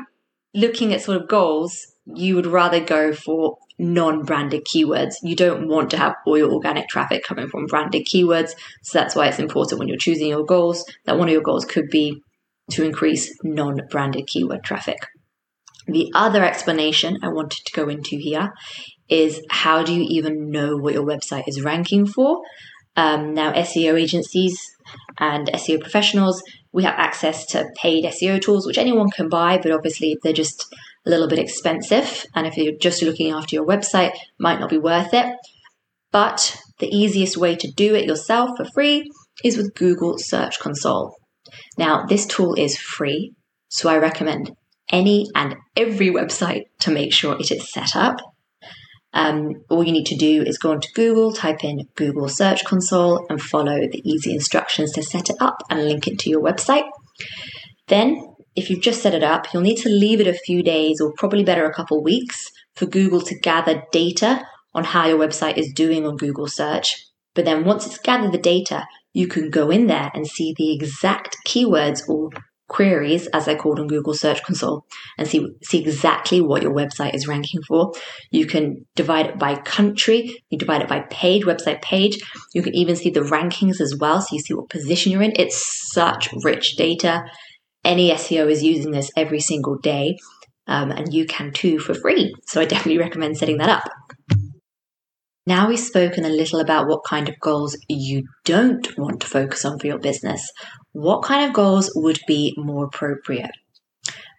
looking 0.55 0.93
at 0.93 1.01
sort 1.01 1.21
of 1.21 1.27
goals, 1.27 1.92
you 2.05 2.35
would 2.35 2.47
rather 2.47 2.79
go 2.79 3.13
for 3.13 3.57
non-branded 3.79 4.65
keywords. 4.65 5.15
You 5.23 5.35
don't 5.35 5.67
want 5.67 5.89
to 5.91 5.97
have 5.97 6.15
all 6.25 6.37
your 6.37 6.51
organic 6.51 6.87
traffic 6.87 7.23
coming 7.23 7.47
from 7.47 7.65
branded 7.65 8.05
keywords. 8.05 8.51
So 8.83 8.99
that's 8.99 9.15
why 9.15 9.27
it's 9.27 9.39
important 9.39 9.79
when 9.79 9.87
you're 9.87 9.97
choosing 9.97 10.27
your 10.27 10.45
goals 10.45 10.85
that 11.05 11.17
one 11.17 11.27
of 11.27 11.33
your 11.33 11.41
goals 11.41 11.65
could 11.65 11.89
be 11.89 12.21
to 12.71 12.83
increase 12.83 13.33
non-branded 13.43 14.27
keyword 14.27 14.63
traffic. 14.63 14.97
The 15.87 16.11
other 16.15 16.43
explanation 16.43 17.17
I 17.21 17.29
wanted 17.29 17.65
to 17.65 17.73
go 17.73 17.89
into 17.89 18.17
here 18.17 18.51
is 19.09 19.41
how 19.49 19.83
do 19.83 19.93
you 19.93 20.05
even 20.09 20.49
know 20.49 20.77
what 20.77 20.93
your 20.93 21.05
website 21.05 21.43
is 21.47 21.61
ranking 21.61 22.05
for? 22.05 22.41
Um, 22.95 23.33
now, 23.33 23.51
SEO 23.53 23.99
agencies 23.99 24.57
and 25.17 25.47
SEO 25.47 25.81
professionals, 25.81 26.41
we 26.71 26.83
have 26.83 26.95
access 26.97 27.45
to 27.47 27.69
paid 27.75 28.05
SEO 28.05 28.41
tools, 28.41 28.65
which 28.65 28.77
anyone 28.77 29.09
can 29.09 29.29
buy, 29.29 29.57
but 29.57 29.71
obviously 29.71 30.17
they're 30.23 30.31
just 30.31 30.73
a 31.05 31.09
little 31.09 31.27
bit 31.27 31.39
expensive. 31.39 32.25
And 32.35 32.47
if 32.47 32.57
you're 32.57 32.77
just 32.79 33.01
looking 33.01 33.31
after 33.31 33.55
your 33.55 33.65
website, 33.65 34.13
might 34.39 34.59
not 34.59 34.69
be 34.69 34.77
worth 34.77 35.13
it. 35.13 35.35
But 36.11 36.57
the 36.79 36.87
easiest 36.87 37.37
way 37.37 37.55
to 37.55 37.71
do 37.71 37.95
it 37.95 38.05
yourself 38.05 38.51
for 38.57 38.65
free 38.73 39.09
is 39.43 39.57
with 39.57 39.75
Google 39.75 40.17
Search 40.17 40.59
Console. 40.59 41.15
Now, 41.77 42.05
this 42.05 42.25
tool 42.25 42.53
is 42.55 42.77
free, 42.77 43.33
so 43.69 43.89
I 43.89 43.97
recommend 43.97 44.51
any 44.89 45.27
and 45.35 45.55
every 45.75 46.09
website 46.09 46.63
to 46.81 46.91
make 46.91 47.13
sure 47.13 47.35
it 47.39 47.51
is 47.51 47.71
set 47.71 47.95
up. 47.95 48.17
Um, 49.13 49.53
all 49.69 49.83
you 49.83 49.91
need 49.91 50.07
to 50.07 50.17
do 50.17 50.43
is 50.43 50.57
go 50.57 50.71
onto 50.71 50.89
Google, 50.93 51.31
type 51.33 51.63
in 51.63 51.87
Google 51.95 52.27
Search 52.27 52.65
Console, 52.65 53.25
and 53.29 53.41
follow 53.41 53.79
the 53.79 54.01
easy 54.03 54.33
instructions 54.33 54.91
to 54.93 55.03
set 55.03 55.29
it 55.29 55.35
up 55.39 55.61
and 55.69 55.85
link 55.85 56.07
it 56.07 56.19
to 56.19 56.29
your 56.29 56.41
website. 56.41 56.89
Then 57.87 58.32
if 58.55 58.69
you've 58.69 58.81
just 58.81 59.01
set 59.01 59.13
it 59.13 59.23
up, 59.23 59.53
you'll 59.53 59.63
need 59.63 59.81
to 59.81 59.89
leave 59.89 60.19
it 60.19 60.27
a 60.27 60.33
few 60.33 60.63
days 60.63 61.01
or 61.01 61.13
probably 61.17 61.43
better 61.43 61.65
a 61.65 61.73
couple 61.73 62.03
weeks 62.03 62.49
for 62.75 62.85
Google 62.85 63.21
to 63.21 63.39
gather 63.39 63.83
data 63.91 64.45
on 64.73 64.83
how 64.83 65.07
your 65.07 65.19
website 65.19 65.57
is 65.57 65.71
doing 65.73 66.05
on 66.05 66.17
Google 66.17 66.47
search. 66.47 67.05
But 67.35 67.45
then 67.45 67.65
once 67.65 67.85
it's 67.85 67.97
gathered 67.97 68.31
the 68.31 68.37
data, 68.37 68.85
you 69.13 69.27
can 69.27 69.49
go 69.49 69.69
in 69.69 69.87
there 69.87 70.11
and 70.13 70.27
see 70.27 70.53
the 70.57 70.73
exact 70.73 71.37
keywords 71.47 72.07
or 72.07 72.29
queries, 72.67 73.27
as 73.27 73.45
they're 73.45 73.57
called 73.57 73.79
on 73.79 73.87
Google 73.87 74.15
Search 74.15 74.41
Console, 74.41 74.85
and 75.17 75.27
see, 75.27 75.45
see 75.63 75.79
exactly 75.79 76.41
what 76.41 76.63
your 76.63 76.73
website 76.73 77.13
is 77.13 77.27
ranking 77.27 77.61
for. 77.67 77.93
You 78.31 78.47
can 78.47 78.85
divide 78.95 79.27
it 79.27 79.37
by 79.37 79.55
country, 79.55 80.41
you 80.49 80.57
divide 80.57 80.81
it 80.81 80.87
by 80.87 81.01
page, 81.11 81.43
website 81.43 81.83
page. 81.83 82.17
You 82.53 82.63
can 82.63 82.73
even 82.73 82.95
see 82.95 83.11
the 83.11 83.19
rankings 83.19 83.79
as 83.79 83.95
well, 83.99 84.21
so 84.21 84.35
you 84.35 84.41
see 84.41 84.55
what 84.55 84.69
position 84.69 85.11
you're 85.11 85.21
in. 85.21 85.33
It's 85.35 85.91
such 85.93 86.29
rich 86.43 86.75
data 86.75 87.23
any 87.83 88.11
SEO 88.11 88.49
is 88.49 88.63
using 88.63 88.91
this 88.91 89.11
every 89.17 89.39
single 89.39 89.77
day, 89.77 90.17
um, 90.67 90.91
and 90.91 91.13
you 91.13 91.25
can 91.25 91.51
too 91.51 91.79
for 91.79 91.93
free. 91.93 92.33
So 92.47 92.61
I 92.61 92.65
definitely 92.65 92.99
recommend 92.99 93.37
setting 93.37 93.57
that 93.57 93.69
up. 93.69 93.83
Now 95.45 95.67
we've 95.67 95.79
spoken 95.79 96.23
a 96.23 96.29
little 96.29 96.61
about 96.61 96.87
what 96.87 97.03
kind 97.03 97.27
of 97.27 97.39
goals 97.41 97.77
you 97.89 98.23
don't 98.45 98.87
want 98.97 99.19
to 99.21 99.27
focus 99.27 99.65
on 99.65 99.77
for 99.77 99.87
your 99.87 99.99
business. 99.99 100.49
What 100.93 101.23
kind 101.23 101.45
of 101.45 101.53
goals 101.53 101.91
would 101.95 102.19
be 102.27 102.53
more 102.57 102.85
appropriate? 102.85 103.51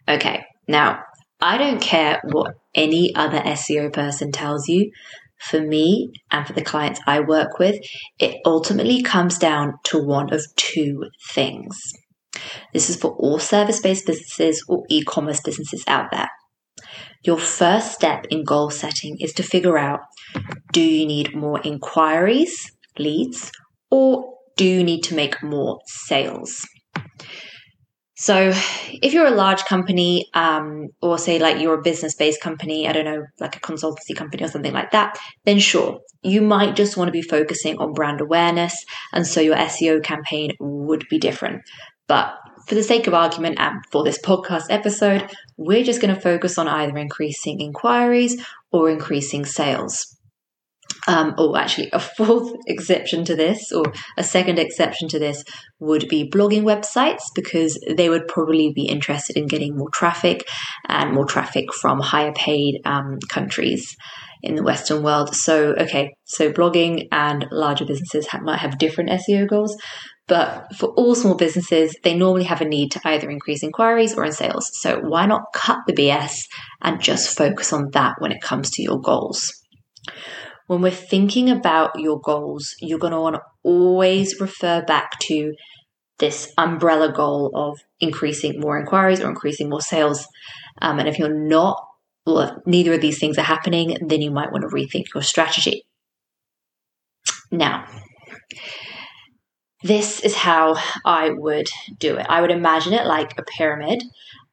Okay, 0.07 0.43
now 0.67 1.03
I 1.39 1.59
don't 1.59 1.81
care 1.81 2.21
what 2.23 2.55
any 2.73 3.13
other 3.15 3.39
SEO 3.39 3.93
person 3.93 4.31
tells 4.31 4.67
you. 4.67 4.91
For 5.37 5.61
me 5.61 6.11
and 6.31 6.47
for 6.47 6.53
the 6.53 6.63
clients 6.63 7.01
I 7.05 7.19
work 7.19 7.59
with, 7.59 7.79
it 8.17 8.37
ultimately 8.45 9.03
comes 9.03 9.37
down 9.37 9.73
to 9.85 10.03
one 10.03 10.33
of 10.33 10.43
two 10.55 11.05
things. 11.33 11.77
This 12.73 12.89
is 12.89 12.95
for 12.95 13.11
all 13.11 13.39
service 13.39 13.79
based 13.81 14.05
businesses 14.05 14.63
or 14.67 14.83
e 14.89 15.03
commerce 15.03 15.41
businesses 15.41 15.83
out 15.87 16.11
there. 16.11 16.29
Your 17.23 17.37
first 17.37 17.93
step 17.93 18.25
in 18.29 18.43
goal 18.43 18.69
setting 18.69 19.17
is 19.19 19.33
to 19.33 19.43
figure 19.43 19.77
out 19.77 20.01
do 20.71 20.81
you 20.81 21.05
need 21.05 21.35
more 21.35 21.59
inquiries, 21.61 22.71
leads, 22.99 23.51
or 23.89 24.35
do 24.57 24.65
you 24.65 24.83
need 24.83 25.01
to 25.03 25.15
make 25.15 25.41
more 25.43 25.79
sales. 25.87 26.65
So, 28.17 28.53
if 29.03 29.13
you're 29.13 29.27
a 29.27 29.31
large 29.31 29.65
company, 29.65 30.27
um, 30.33 30.87
or 31.01 31.17
say 31.17 31.37
like 31.37 31.59
you're 31.59 31.79
a 31.79 31.81
business 31.81 32.15
based 32.15 32.39
company, 32.39 32.87
I 32.87 32.93
don't 32.93 33.03
know, 33.03 33.25
like 33.41 33.57
a 33.57 33.59
consultancy 33.59 34.15
company 34.15 34.41
or 34.43 34.47
something 34.47 34.71
like 34.71 34.91
that, 34.91 35.19
then 35.43 35.59
sure, 35.59 35.99
you 36.23 36.41
might 36.41 36.77
just 36.77 36.95
want 36.95 37.09
to 37.09 37.11
be 37.11 37.21
focusing 37.21 37.77
on 37.77 37.91
brand 37.91 38.21
awareness. 38.21 38.85
And 39.11 39.27
so 39.27 39.41
your 39.41 39.57
SEO 39.57 40.01
campaign 40.01 40.51
would 40.61 41.05
be 41.09 41.19
different. 41.19 41.63
But 42.07 42.35
for 42.67 42.75
the 42.75 42.83
sake 42.83 43.07
of 43.07 43.13
argument 43.13 43.59
and 43.59 43.81
for 43.91 44.03
this 44.03 44.19
podcast 44.19 44.65
episode, 44.69 45.29
we're 45.57 45.83
just 45.83 46.01
going 46.01 46.13
to 46.13 46.19
focus 46.21 46.57
on 46.57 46.67
either 46.67 46.97
increasing 46.97 47.61
inquiries 47.61 48.43
or 48.71 48.89
increasing 48.89 49.45
sales. 49.45 50.15
Um, 51.07 51.35
or 51.37 51.57
actually, 51.57 51.89
a 51.93 51.99
fourth 51.99 52.51
exception 52.67 53.25
to 53.25 53.35
this, 53.35 53.71
or 53.71 53.93
a 54.17 54.23
second 54.23 54.57
exception 54.57 55.07
to 55.09 55.19
this, 55.19 55.43
would 55.79 56.07
be 56.07 56.29
blogging 56.29 56.63
websites 56.63 57.21
because 57.35 57.79
they 57.95 58.09
would 58.09 58.27
probably 58.27 58.71
be 58.73 58.87
interested 58.87 59.37
in 59.37 59.45
getting 59.45 59.77
more 59.77 59.89
traffic 59.89 60.47
and 60.87 61.13
more 61.13 61.25
traffic 61.25 61.71
from 61.73 61.99
higher 61.99 62.33
paid 62.33 62.81
um, 62.85 63.19
countries 63.29 63.95
in 64.41 64.55
the 64.55 64.63
Western 64.63 65.03
world. 65.03 65.35
So, 65.35 65.75
okay, 65.77 66.15
so 66.23 66.51
blogging 66.51 67.07
and 67.11 67.47
larger 67.51 67.85
businesses 67.85 68.27
have, 68.27 68.41
might 68.41 68.59
have 68.59 68.77
different 68.77 69.09
SEO 69.09 69.47
goals, 69.47 69.77
but 70.27 70.75
for 70.75 70.87
all 70.89 71.15
small 71.15 71.35
businesses, 71.35 71.95
they 72.03 72.15
normally 72.15 72.45
have 72.45 72.61
a 72.61 72.65
need 72.65 72.91
to 72.91 73.01
either 73.05 73.29
increase 73.29 73.63
inquiries 73.63 74.15
or 74.15 74.25
in 74.25 74.31
sales. 74.31 74.71
So, 74.73 74.99
why 74.99 75.25
not 75.25 75.53
cut 75.53 75.79
the 75.85 75.93
BS 75.93 76.45
and 76.81 77.01
just 77.01 77.37
focus 77.37 77.71
on 77.71 77.91
that 77.91 78.15
when 78.19 78.31
it 78.31 78.41
comes 78.41 78.71
to 78.71 78.81
your 78.81 78.99
goals? 78.99 79.53
when 80.67 80.81
we're 80.81 80.91
thinking 80.91 81.49
about 81.49 81.99
your 81.99 82.19
goals, 82.19 82.75
you're 82.79 82.99
going 82.99 83.13
to 83.13 83.21
want 83.21 83.35
to 83.35 83.41
always 83.63 84.39
refer 84.39 84.83
back 84.83 85.19
to 85.19 85.53
this 86.17 86.51
umbrella 86.57 87.11
goal 87.11 87.51
of 87.53 87.79
increasing 87.99 88.59
more 88.59 88.79
inquiries 88.79 89.21
or 89.21 89.29
increasing 89.29 89.69
more 89.69 89.81
sales. 89.81 90.27
Um, 90.81 90.99
and 90.99 91.07
if 91.07 91.19
you're 91.19 91.33
not, 91.33 91.77
well, 92.25 92.39
if 92.39 92.51
neither 92.65 92.93
of 92.93 93.01
these 93.01 93.19
things 93.19 93.37
are 93.37 93.43
happening, 93.43 93.97
then 94.01 94.21
you 94.21 94.31
might 94.31 94.51
want 94.51 94.63
to 94.63 94.75
rethink 94.75 95.05
your 95.13 95.23
strategy. 95.23 95.85
Now, 97.51 97.85
this 99.85 100.19
is 100.21 100.33
how 100.33 100.77
I 101.05 101.29
would 101.29 101.67
do 101.99 102.17
it. 102.17 102.25
I 102.27 102.41
would 102.41 102.49
imagine 102.49 102.93
it 102.93 103.05
like 103.05 103.37
a 103.37 103.43
pyramid. 103.43 104.03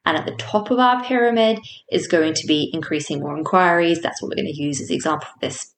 And 0.05 0.15
at 0.15 0.25
the 0.25 0.35
top 0.35 0.69
of 0.69 0.77
our 0.77 1.03
pyramid 1.03 1.59
is 1.91 2.07
going 2.07 2.35
to 2.35 2.45
be 2.45 2.69
increasing 2.71 3.19
more 3.19 3.35
inquiries. 3.35 4.01
That's 4.01 4.21
what 4.21 4.29
we're 4.29 4.43
going 4.43 4.53
to 4.53 4.61
use 4.61 4.79
as 4.79 4.89
the 4.89 4.95
example 4.95 5.27
for 5.27 5.39
this 5.41 5.73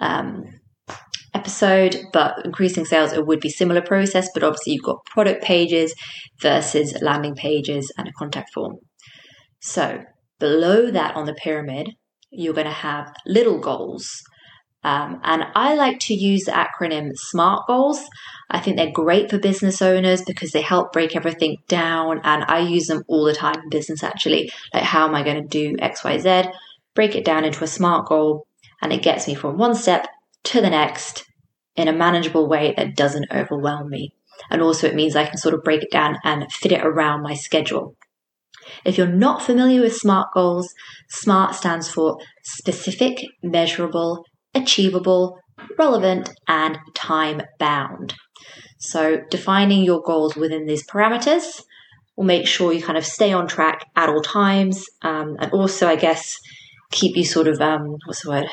um, 0.00 0.44
episode, 1.34 1.96
but 2.14 2.46
increasing 2.46 2.86
sales, 2.86 3.12
it 3.12 3.26
would 3.26 3.40
be 3.40 3.50
similar 3.50 3.82
process, 3.82 4.28
but 4.32 4.42
obviously 4.42 4.72
you've 4.72 4.84
got 4.84 5.04
product 5.04 5.44
pages 5.44 5.94
versus 6.40 6.96
landing 7.02 7.34
pages 7.34 7.92
and 7.98 8.08
a 8.08 8.12
contact 8.12 8.54
form. 8.54 8.76
So 9.60 10.02
below 10.38 10.90
that 10.90 11.14
on 11.14 11.26
the 11.26 11.34
pyramid, 11.34 11.90
you're 12.30 12.54
going 12.54 12.66
to 12.66 12.72
have 12.72 13.12
little 13.26 13.58
goals. 13.58 14.08
Um, 14.84 15.20
and 15.24 15.44
I 15.54 15.74
like 15.74 15.98
to 16.00 16.14
use 16.14 16.44
the 16.44 16.52
acronym 16.52 17.16
SMART 17.16 17.66
goals. 17.66 18.00
I 18.50 18.60
think 18.60 18.76
they're 18.76 18.92
great 18.92 19.30
for 19.30 19.38
business 19.38 19.80
owners 19.80 20.22
because 20.22 20.52
they 20.52 20.60
help 20.60 20.92
break 20.92 21.16
everything 21.16 21.56
down. 21.68 22.20
And 22.22 22.44
I 22.44 22.60
use 22.60 22.86
them 22.86 23.02
all 23.08 23.24
the 23.24 23.34
time 23.34 23.60
in 23.62 23.70
business 23.70 24.02
actually. 24.02 24.50
Like, 24.74 24.82
how 24.82 25.08
am 25.08 25.14
I 25.14 25.22
going 25.22 25.42
to 25.42 25.48
do 25.48 25.76
XYZ? 25.78 26.52
Break 26.94 27.16
it 27.16 27.24
down 27.24 27.44
into 27.44 27.64
a 27.64 27.66
SMART 27.66 28.06
goal 28.06 28.46
and 28.82 28.92
it 28.92 29.02
gets 29.02 29.26
me 29.26 29.34
from 29.34 29.56
one 29.56 29.74
step 29.74 30.06
to 30.44 30.60
the 30.60 30.70
next 30.70 31.24
in 31.74 31.88
a 31.88 31.92
manageable 31.92 32.46
way 32.46 32.74
that 32.76 32.94
doesn't 32.94 33.32
overwhelm 33.32 33.88
me. 33.88 34.14
And 34.50 34.60
also, 34.60 34.86
it 34.86 34.94
means 34.94 35.16
I 35.16 35.24
can 35.24 35.38
sort 35.38 35.54
of 35.54 35.64
break 35.64 35.82
it 35.82 35.90
down 35.90 36.18
and 36.22 36.52
fit 36.52 36.72
it 36.72 36.84
around 36.84 37.22
my 37.22 37.34
schedule. 37.34 37.96
If 38.84 38.98
you're 38.98 39.06
not 39.06 39.42
familiar 39.42 39.80
with 39.80 39.96
SMART 39.96 40.28
goals, 40.34 40.74
SMART 41.08 41.54
stands 41.54 41.88
for 41.88 42.18
specific, 42.42 43.24
measurable, 43.42 44.24
achievable, 44.54 45.38
relevant, 45.78 46.30
and 46.48 46.78
time 46.94 47.42
bound. 47.58 48.14
So, 48.78 49.22
defining 49.30 49.84
your 49.84 50.02
goals 50.02 50.36
within 50.36 50.66
these 50.66 50.86
parameters 50.86 51.62
will 52.16 52.24
make 52.24 52.46
sure 52.46 52.72
you 52.72 52.82
kind 52.82 52.98
of 52.98 53.06
stay 53.06 53.32
on 53.32 53.46
track 53.46 53.86
at 53.96 54.08
all 54.08 54.22
times. 54.22 54.84
Um, 55.02 55.36
and 55.40 55.52
also, 55.52 55.88
I 55.88 55.96
guess, 55.96 56.38
keep 56.90 57.16
you 57.16 57.24
sort 57.24 57.48
of 57.48 57.60
um, 57.60 57.96
what's 58.06 58.22
the 58.22 58.30
word 58.30 58.46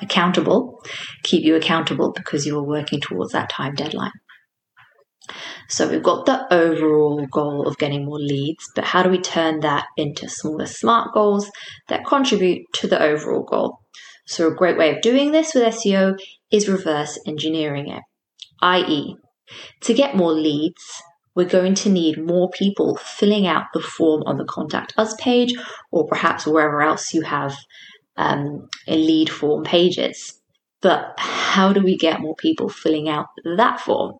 accountable 0.00 0.82
keep 1.22 1.44
you 1.44 1.54
accountable 1.54 2.12
because 2.12 2.44
you 2.44 2.58
are 2.58 2.62
working 2.62 3.00
towards 3.00 3.32
that 3.32 3.48
time 3.48 3.74
deadline 3.74 4.10
so 5.68 5.88
we've 5.88 6.02
got 6.02 6.26
the 6.26 6.52
overall 6.52 7.24
goal 7.26 7.66
of 7.66 7.78
getting 7.78 8.04
more 8.04 8.18
leads 8.18 8.68
but 8.74 8.84
how 8.84 9.02
do 9.02 9.08
we 9.08 9.18
turn 9.18 9.60
that 9.60 9.86
into 9.96 10.28
smaller 10.28 10.66
smart 10.66 11.12
goals 11.14 11.50
that 11.88 12.04
contribute 12.04 12.62
to 12.72 12.86
the 12.86 13.00
overall 13.00 13.42
goal 13.42 13.78
so 14.26 14.48
a 14.48 14.54
great 14.54 14.76
way 14.76 14.94
of 14.94 15.02
doing 15.02 15.32
this 15.32 15.54
with 15.54 15.62
seo 15.74 16.18
is 16.50 16.68
reverse 16.68 17.18
engineering 17.26 17.88
it 17.88 18.02
i.e 18.60 19.16
to 19.80 19.94
get 19.94 20.16
more 20.16 20.32
leads 20.32 20.82
we're 21.34 21.48
going 21.48 21.74
to 21.74 21.88
need 21.88 22.22
more 22.22 22.50
people 22.50 22.96
filling 22.96 23.46
out 23.46 23.64
the 23.72 23.80
form 23.80 24.22
on 24.26 24.36
the 24.36 24.44
contact 24.44 24.92
us 24.98 25.14
page 25.14 25.54
or 25.90 26.06
perhaps 26.06 26.46
wherever 26.46 26.82
else 26.82 27.14
you 27.14 27.22
have 27.22 27.56
um, 28.16 28.68
a 28.86 28.96
lead 28.96 29.30
form 29.30 29.64
pages. 29.64 30.40
But 30.80 31.14
how 31.16 31.72
do 31.72 31.82
we 31.82 31.96
get 31.96 32.20
more 32.20 32.34
people 32.36 32.68
filling 32.68 33.08
out 33.08 33.26
that 33.56 33.80
form? 33.80 34.14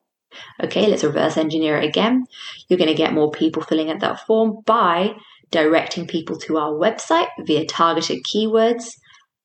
Okay, 0.62 0.87
let's 0.87 1.05
reverse 1.05 1.37
engineer 1.37 1.79
it 1.79 1.85
again. 1.85 2.25
You're 2.69 2.79
going 2.79 2.89
to 2.89 2.95
get 2.95 3.15
more 3.15 3.31
people 3.31 3.62
filling 3.62 3.91
out 3.91 4.01
that 4.01 4.27
form 4.27 4.59
by 4.65 5.15
directing 5.51 6.07
people 6.07 6.37
to 6.39 6.59
our 6.59 6.73
website 6.73 7.29
via 7.41 7.67
targeted 7.67 8.25
keywords 8.25 8.91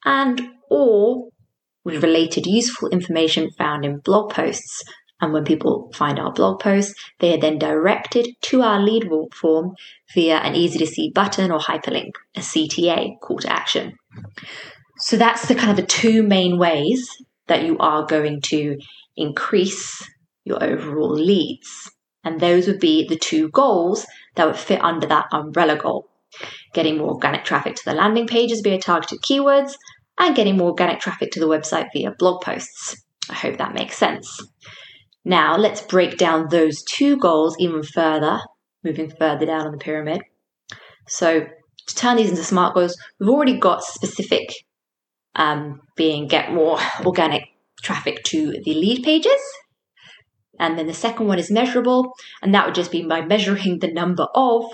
and 0.05 0.41
or 0.69 1.29
with 1.83 2.03
related 2.03 2.45
useful 2.45 2.89
information 2.89 3.49
found 3.57 3.85
in 3.85 3.99
blog 3.99 4.31
posts 4.31 4.83
and 5.19 5.33
when 5.33 5.45
people 5.45 5.91
find 5.95 6.19
our 6.19 6.31
blog 6.31 6.59
posts, 6.59 6.93
they 7.19 7.33
are 7.33 7.39
then 7.39 7.57
directed 7.57 8.27
to 8.43 8.61
our 8.61 8.79
lead 8.79 9.09
form 9.33 9.71
via 10.13 10.37
an 10.37 10.55
easy 10.55 10.77
to 10.79 10.85
see 10.85 11.11
button 11.13 11.51
or 11.51 11.59
hyperlink, 11.59 12.11
a 12.35 12.41
CTA, 12.41 13.19
call 13.21 13.39
to 13.39 13.51
action. 13.51 13.93
So 14.99 15.17
that's 15.17 15.47
the 15.47 15.55
kind 15.55 15.71
of 15.71 15.77
the 15.77 15.85
two 15.85 16.21
main 16.21 16.59
ways 16.59 17.09
that 17.47 17.63
you 17.63 17.77
are 17.79 18.05
going 18.05 18.41
to 18.41 18.77
increase 19.15 20.07
your 20.47 20.63
overall 20.63 21.13
leads. 21.13 21.91
And 22.23 22.39
those 22.39 22.67
would 22.67 22.79
be 22.79 23.07
the 23.07 23.17
two 23.17 23.49
goals 23.49 24.05
that 24.35 24.45
would 24.45 24.57
fit 24.57 24.83
under 24.83 25.07
that 25.07 25.27
umbrella 25.31 25.77
goal. 25.77 26.09
Getting 26.73 26.97
more 26.97 27.13
organic 27.13 27.45
traffic 27.45 27.75
to 27.75 27.85
the 27.85 27.93
landing 27.93 28.27
pages 28.27 28.61
via 28.61 28.79
targeted 28.79 29.19
keywords 29.21 29.73
and 30.19 30.35
getting 30.35 30.57
more 30.57 30.69
organic 30.69 30.99
traffic 30.99 31.31
to 31.31 31.39
the 31.39 31.47
website 31.47 31.87
via 31.93 32.13
blog 32.17 32.41
posts. 32.41 32.95
I 33.29 33.33
hope 33.33 33.57
that 33.57 33.73
makes 33.73 33.97
sense. 33.97 34.41
Now 35.23 35.57
let's 35.57 35.81
break 35.81 36.17
down 36.17 36.47
those 36.49 36.83
two 36.83 37.17
goals 37.17 37.55
even 37.59 37.83
further, 37.83 38.39
moving 38.83 39.09
further 39.09 39.45
down 39.45 39.65
on 39.65 39.71
the 39.71 39.77
pyramid. 39.77 40.21
So 41.07 41.41
to 41.87 41.95
turn 41.95 42.17
these 42.17 42.29
into 42.29 42.43
smart 42.43 42.75
goals, 42.75 42.95
we've 43.19 43.29
already 43.29 43.57
got 43.57 43.83
specific 43.83 44.49
um, 45.35 45.81
being 45.95 46.27
get 46.27 46.53
more 46.53 46.79
organic 47.05 47.43
traffic 47.81 48.23
to 48.25 48.53
the 48.63 48.73
lead 48.73 49.03
pages. 49.03 49.41
And 50.59 50.77
then 50.77 50.87
the 50.87 50.93
second 50.93 51.27
one 51.27 51.39
is 51.39 51.51
measurable, 51.51 52.13
and 52.41 52.53
that 52.53 52.65
would 52.65 52.75
just 52.75 52.91
be 52.91 53.03
by 53.03 53.21
measuring 53.21 53.79
the 53.79 53.91
number 53.91 54.27
of 54.33 54.65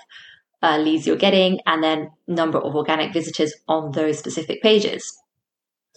uh, 0.62 0.78
leads 0.78 1.06
you're 1.06 1.18
getting 1.18 1.60
and 1.66 1.84
then 1.84 2.10
number 2.28 2.58
of 2.58 2.76
organic 2.76 3.12
visitors 3.12 3.54
on 3.68 3.92
those 3.92 4.18
specific 4.18 4.62
pages. 4.62 5.06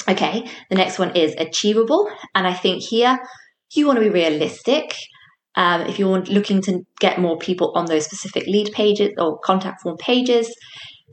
Okay, 0.09 0.47
the 0.69 0.77
next 0.77 0.99
one 0.99 1.17
is 1.17 1.35
achievable, 1.39 2.11
and 2.35 2.47
I 2.47 2.53
think 2.53 2.83
here 2.83 3.19
you 3.75 3.87
want 3.87 3.99
to 3.99 4.05
be 4.05 4.11
realistic. 4.11 4.95
Um, 5.55 5.83
if 5.83 5.99
you're 5.99 6.21
looking 6.21 6.61
to 6.63 6.83
get 7.01 7.19
more 7.19 7.39
people 7.39 7.73
on 7.75 7.87
those 7.87 8.05
specific 8.05 8.47
lead 8.47 8.73
pages 8.73 9.15
or 9.17 9.39
contact 9.39 9.81
form 9.81 9.97
pages, 9.97 10.55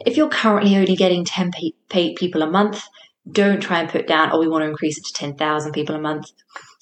if 0.06 0.18
you're 0.18 0.30
currently 0.30 0.76
only 0.76 0.96
getting 0.96 1.24
10 1.24 1.52
paid 1.90 2.16
people 2.16 2.42
a 2.42 2.50
month, 2.50 2.84
don't 3.30 3.62
try 3.62 3.80
and 3.80 3.90
put 3.90 4.08
down, 4.08 4.30
oh, 4.32 4.40
we 4.40 4.48
want 4.48 4.64
to 4.64 4.70
increase 4.70 4.98
it 4.98 5.06
to 5.06 5.14
10,000 5.14 5.72
people 5.72 5.96
a 5.96 6.02
month. 6.02 6.26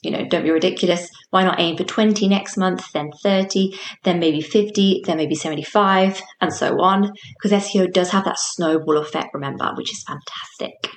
You 0.01 0.11
know, 0.11 0.25
don't 0.27 0.43
be 0.43 0.49
ridiculous. 0.49 1.07
Why 1.29 1.43
not 1.43 1.59
aim 1.59 1.77
for 1.77 1.83
20 1.83 2.27
next 2.27 2.57
month, 2.57 2.91
then 2.91 3.11
30, 3.21 3.77
then 4.03 4.19
maybe 4.19 4.41
50, 4.41 5.03
then 5.05 5.17
maybe 5.17 5.35
75, 5.35 6.21
and 6.41 6.51
so 6.51 6.81
on? 6.81 7.11
Because 7.41 7.65
SEO 7.65 7.91
does 7.91 8.09
have 8.09 8.25
that 8.25 8.39
snowball 8.39 8.97
effect, 8.97 9.29
remember, 9.33 9.71
which 9.75 9.91
is 9.91 10.03
fantastic. 10.03 10.91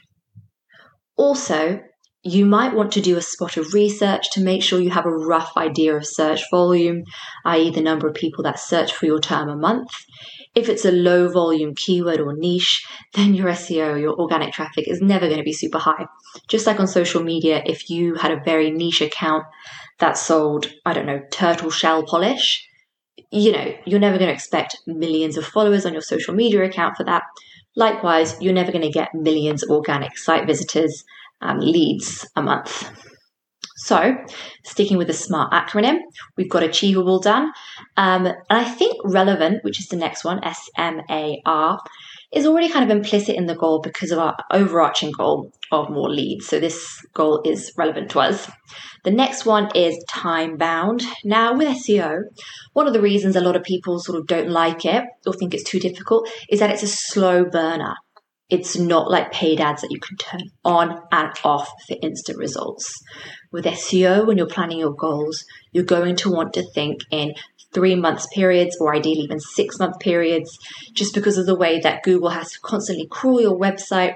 Also, 1.17 1.81
you 2.23 2.47
might 2.47 2.75
want 2.75 2.93
to 2.93 3.03
do 3.03 3.19
a 3.19 3.23
spot 3.23 3.59
of 3.59 3.75
research 3.75 4.31
to 4.33 4.41
make 4.41 4.63
sure 4.63 4.81
you 4.81 4.91
have 4.91 5.05
a 5.05 5.11
rough 5.11 5.53
idea 5.59 5.95
of 5.95 6.07
search 6.07 6.41
volume, 6.51 7.03
i.e., 7.45 7.71
the 7.71 7.83
number 7.83 8.09
of 8.09 8.15
people 8.15 8.43
that 8.45 8.59
search 8.59 8.95
for 8.95 9.05
your 9.05 9.21
term 9.21 9.51
a 9.51 9.57
month. 9.57 9.91
If 10.55 10.69
it's 10.69 10.85
a 10.85 10.93
low 10.93 11.29
volume 11.29 11.75
keyword 11.75 12.21
or 12.21 12.35
niche, 12.35 12.87
then 13.15 13.35
your 13.35 13.49
SEO, 13.49 14.01
your 14.01 14.15
organic 14.19 14.53
traffic 14.53 14.87
is 14.89 15.01
never 15.01 15.27
going 15.27 15.39
to 15.39 15.45
be 15.45 15.53
super 15.53 15.79
high. 15.79 16.07
Just 16.49 16.67
like 16.67 16.79
on 16.79 16.87
social 16.87 17.23
media, 17.23 17.63
if 17.67 17.91
you 17.91 18.15
had 18.15 18.31
a 18.31 18.43
very 18.45 18.71
niche 18.71 19.01
account 19.01 19.45
that 19.99 20.17
sold, 20.17 20.73
I 20.85 20.93
don't 20.93 21.07
know, 21.07 21.23
turtle 21.31 21.71
shell 21.71 22.05
polish, 22.05 22.69
you 23.31 23.53
know, 23.53 23.75
you're 23.85 24.01
never 24.01 24.19
going 24.19 24.29
to 24.29 24.35
expect 24.35 24.79
millions 24.87 25.37
of 25.37 25.45
followers 25.45 25.85
on 25.87 25.93
your 25.93 26.03
social 26.03 26.35
media 26.35 26.63
account 26.63 26.97
for 26.97 27.05
that. 27.05 27.23
Likewise, 27.77 28.37
you're 28.41 28.53
never 28.53 28.71
going 28.71 28.83
to 28.83 28.91
get 28.91 29.15
millions 29.15 29.63
of 29.65 29.71
organic 29.71 30.17
site 30.17 30.47
visitors, 30.47 31.05
um, 31.41 31.59
leads 31.59 32.29
a 32.37 32.43
month. 32.43 32.91
So, 33.77 34.17
sticking 34.63 34.99
with 34.99 35.09
the 35.09 35.13
SMART 35.13 35.53
acronym, 35.53 35.99
we've 36.37 36.49
got 36.49 36.63
achievable 36.63 37.19
done. 37.19 37.53
Um, 37.97 38.27
and 38.27 38.37
I 38.49 38.65
think 38.65 39.01
relevant, 39.05 39.65
which 39.65 39.81
is 39.81 39.89
the 39.89 39.97
next 39.97 40.25
one, 40.25 40.45
S 40.45 40.71
M 40.77 41.01
A 41.11 41.43
R, 41.45 41.81
is 42.33 42.47
already 42.47 42.69
kind 42.69 42.89
of 42.89 42.97
implicit 42.97 43.35
in 43.35 43.47
the 43.47 43.57
goal 43.57 43.81
because 43.81 44.13
of 44.13 44.21
our 44.21 44.37
overarching 44.53 45.11
goal 45.11 45.53
of 45.73 45.91
more 45.91 46.09
leads. 46.09 46.47
So, 46.47 46.61
this 46.61 47.05
goal 47.15 47.43
is 47.45 47.73
relevant 47.77 48.11
to 48.13 48.21
us. 48.21 48.49
The 49.03 49.11
next 49.11 49.45
one 49.45 49.69
is 49.75 50.03
time 50.09 50.57
bound. 50.57 51.03
Now, 51.25 51.57
with 51.57 51.69
SEO, 51.69 52.21
one 52.75 52.87
of 52.87 52.93
the 52.93 53.03
reasons 53.03 53.35
a 53.35 53.41
lot 53.41 53.57
of 53.57 53.65
people 53.65 53.99
sort 53.99 54.19
of 54.19 54.29
don't 54.29 54.51
like 54.51 54.85
it 54.85 55.03
or 55.27 55.33
think 55.33 55.53
it's 55.53 55.69
too 55.69 55.81
difficult 55.81 56.29
is 56.49 56.61
that 56.61 56.71
it's 56.71 56.85
a 56.85 56.89
slow 56.89 57.45
burner. 57.45 57.95
It's 58.51 58.77
not 58.77 59.11
like 59.11 59.33
paid 59.33 59.61
ads 59.61 59.83
that 59.83 59.91
you 59.91 59.99
can 59.99 60.17
turn 60.17 60.43
on 60.65 61.01
and 61.11 61.33
off 61.45 61.71
for 61.89 61.97
instant 62.03 62.39
results. 62.39 62.93
With 63.51 63.65
SEO, 63.65 64.27
when 64.27 64.37
you're 64.37 64.47
planning 64.47 64.79
your 64.79 64.95
goals, 64.95 65.45
you're 65.73 65.85
going 65.85 66.17
to 66.17 66.31
want 66.31 66.53
to 66.55 66.71
think 66.75 67.01
in 67.11 67.33
three 67.73 67.95
months 67.95 68.27
periods 68.33 68.77
or 68.81 68.95
ideally 68.95 69.23
even 69.23 69.41
six 69.41 69.79
month 69.79 69.99
periods, 69.99 70.59
just 70.93 71.15
because 71.15 71.39
of 71.39 71.47
the 71.47 71.57
way 71.57 71.81
that 71.81 72.03
Google 72.03 72.31
has 72.31 72.53
to 72.53 72.61
constantly 72.61 73.07
crawl 73.11 73.41
your 73.41 73.59
website 73.59 74.15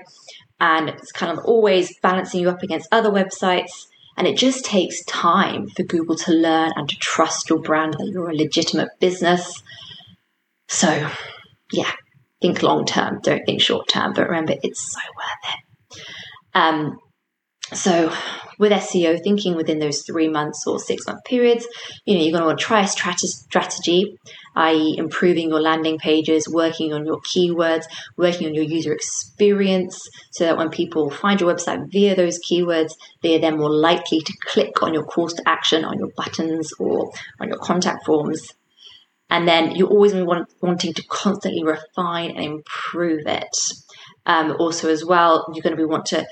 and 0.61 0.89
it's 0.89 1.13
kind 1.13 1.33
of 1.33 1.45
always 1.45 1.97
balancing 2.01 2.41
you 2.41 2.51
up 2.51 2.63
against 2.63 2.89
other 2.93 3.11
websites. 3.11 3.87
And 4.17 4.27
it 4.27 4.37
just 4.37 4.65
takes 4.65 5.05
time 5.05 5.69
for 5.69 5.85
Google 5.85 6.17
to 6.17 6.33
learn 6.33 6.73
and 6.75 6.89
to 6.89 6.97
trust 6.97 7.49
your 7.49 7.61
brand 7.61 7.95
that 7.95 8.11
you're 8.13 8.31
a 8.31 8.35
legitimate 8.35 8.89
business. 8.99 9.63
So, 10.67 11.09
yeah, 11.73 11.93
think 12.41 12.63
long 12.63 12.85
term, 12.85 13.21
don't 13.23 13.45
think 13.45 13.61
short 13.61 13.89
term, 13.89 14.13
but 14.15 14.29
remember 14.29 14.55
it's 14.63 14.93
so 14.93 15.01
worth 15.17 15.55
it. 15.55 16.03
Um, 16.55 16.99
so 17.73 18.13
with 18.59 18.73
SEO, 18.73 19.23
thinking 19.23 19.55
within 19.55 19.79
those 19.79 20.03
three 20.03 20.29
months 20.29 20.67
or 20.67 20.79
six 20.79 21.07
month 21.07 21.25
periods, 21.25 21.67
you 22.05 22.17
know, 22.17 22.23
you're 22.23 22.33
going 22.33 22.43
to 22.43 22.47
want 22.47 22.59
to 22.59 22.65
try 22.65 22.81
a 22.81 22.89
strategy, 22.89 24.19
i.e., 24.57 24.97
improving 24.99 25.51
your 25.51 25.61
landing 25.61 25.99
pages, 25.99 26.49
working 26.49 26.93
on 26.93 27.05
your 27.05 27.21
keywords, 27.21 27.85
working 28.17 28.49
on 28.49 28.55
your 28.55 28.65
user 28.65 28.93
experience, 28.93 30.09
so 30.33 30.45
that 30.45 30.57
when 30.57 30.71
people 30.71 31.11
find 31.11 31.41
your 31.41 31.55
website 31.55 31.91
via 31.91 32.17
those 32.17 32.41
keywords, 32.41 32.93
they 33.23 33.37
are 33.37 33.41
then 33.41 33.59
more 33.59 33.71
likely 33.71 34.21
to 34.21 34.33
click 34.47 34.83
on 34.83 34.95
your 34.95 35.05
calls 35.05 35.35
to 35.35 35.43
action, 35.47 35.85
on 35.85 35.99
your 35.99 36.11
buttons, 36.17 36.73
or 36.79 37.13
on 37.41 37.49
your 37.49 37.59
contact 37.59 38.07
forms. 38.07 38.55
And 39.31 39.47
then 39.47 39.73
you're 39.73 39.89
always 39.89 40.15
want, 40.15 40.49
wanting 40.63 40.95
to 40.95 41.03
constantly 41.09 41.63
refine 41.63 42.31
and 42.31 42.45
improve 42.45 43.27
it. 43.27 43.57
Um, 44.25 44.57
also, 44.59 44.89
as 44.91 45.05
well, 45.05 45.45
you're 45.53 45.63
going 45.63 45.77
to 45.77 45.83
be 45.83 45.85
want 45.85 46.07
to 46.07 46.27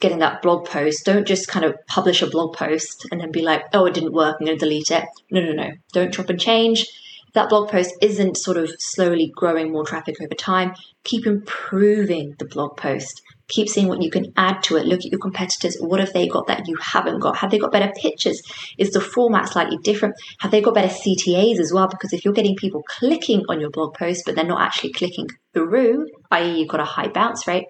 getting 0.00 0.18
that 0.18 0.42
blog 0.42 0.66
post. 0.66 1.04
Don't 1.04 1.26
just 1.26 1.46
kind 1.48 1.64
of 1.64 1.76
publish 1.86 2.22
a 2.22 2.26
blog 2.26 2.56
post 2.56 3.06
and 3.10 3.20
then 3.20 3.30
be 3.30 3.42
like, 3.42 3.62
oh, 3.72 3.86
it 3.86 3.94
didn't 3.94 4.12
work. 4.12 4.36
I'm 4.40 4.46
going 4.46 4.58
to 4.58 4.64
delete 4.64 4.90
it. 4.90 5.04
No, 5.30 5.40
no, 5.40 5.52
no. 5.52 5.70
Don't 5.92 6.12
chop 6.12 6.28
and 6.28 6.40
change. 6.40 6.86
That 7.34 7.48
blog 7.48 7.70
post 7.70 7.94
isn't 8.02 8.36
sort 8.36 8.58
of 8.58 8.70
slowly 8.78 9.32
growing 9.34 9.72
more 9.72 9.86
traffic 9.86 10.16
over 10.20 10.34
time, 10.34 10.74
keep 11.04 11.26
improving 11.26 12.34
the 12.38 12.44
blog 12.44 12.76
post. 12.76 13.22
Keep 13.48 13.68
seeing 13.68 13.88
what 13.88 14.02
you 14.02 14.10
can 14.10 14.32
add 14.36 14.62
to 14.64 14.76
it. 14.76 14.86
Look 14.86 15.00
at 15.00 15.10
your 15.10 15.18
competitors. 15.18 15.76
What 15.78 16.00
have 16.00 16.12
they 16.12 16.26
got 16.26 16.46
that 16.46 16.66
you 16.66 16.76
haven't 16.80 17.20
got? 17.20 17.36
Have 17.38 17.50
they 17.50 17.58
got 17.58 17.72
better 17.72 17.92
pictures? 18.00 18.40
Is 18.78 18.92
the 18.92 19.00
format 19.00 19.48
slightly 19.48 19.76
different? 19.82 20.14
Have 20.38 20.50
they 20.50 20.62
got 20.62 20.74
better 20.74 20.92
CTAs 20.92 21.58
as 21.58 21.72
well? 21.72 21.88
Because 21.88 22.12
if 22.12 22.24
you're 22.24 22.32
getting 22.32 22.56
people 22.56 22.82
clicking 22.88 23.42
on 23.48 23.60
your 23.60 23.70
blog 23.70 23.94
post, 23.94 24.22
but 24.24 24.34
they're 24.34 24.44
not 24.44 24.62
actually 24.62 24.92
clicking 24.92 25.28
through, 25.52 26.06
i.e., 26.30 26.60
you've 26.60 26.68
got 26.68 26.80
a 26.80 26.84
high 26.84 27.08
bounce 27.08 27.46
rate, 27.46 27.66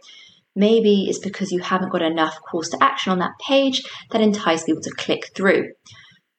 maybe 0.55 1.07
it's 1.09 1.19
because 1.19 1.51
you 1.51 1.61
haven't 1.61 1.91
got 1.91 2.03
enough 2.03 2.39
calls 2.49 2.69
to 2.69 2.79
action 2.81 3.11
on 3.11 3.19
that 3.19 3.33
page 3.45 3.83
that 4.11 4.21
entice 4.21 4.65
people 4.65 4.83
to 4.83 4.95
click 4.97 5.31
through. 5.35 5.71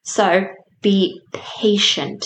So 0.03 0.45
be 0.81 1.19
patient. 1.33 2.25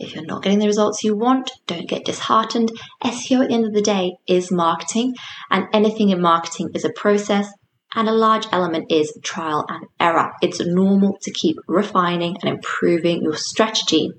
If 0.00 0.14
you're 0.14 0.24
not 0.24 0.44
getting 0.44 0.60
the 0.60 0.66
results 0.66 1.02
you 1.02 1.16
want, 1.16 1.50
don't 1.66 1.88
get 1.88 2.04
disheartened. 2.04 2.70
SEO 3.02 3.42
at 3.42 3.48
the 3.48 3.54
end 3.54 3.66
of 3.66 3.72
the 3.72 3.82
day 3.82 4.12
is 4.28 4.52
marketing, 4.52 5.14
and 5.50 5.66
anything 5.72 6.10
in 6.10 6.20
marketing 6.20 6.68
is 6.72 6.84
a 6.84 6.92
process, 6.92 7.48
and 7.94 8.08
a 8.08 8.12
large 8.12 8.46
element 8.52 8.92
is 8.92 9.18
trial 9.24 9.64
and 9.68 9.86
error. 9.98 10.30
It's 10.40 10.64
normal 10.64 11.18
to 11.22 11.32
keep 11.32 11.56
refining 11.66 12.36
and 12.40 12.48
improving 12.48 13.22
your 13.22 13.36
strategy. 13.36 14.10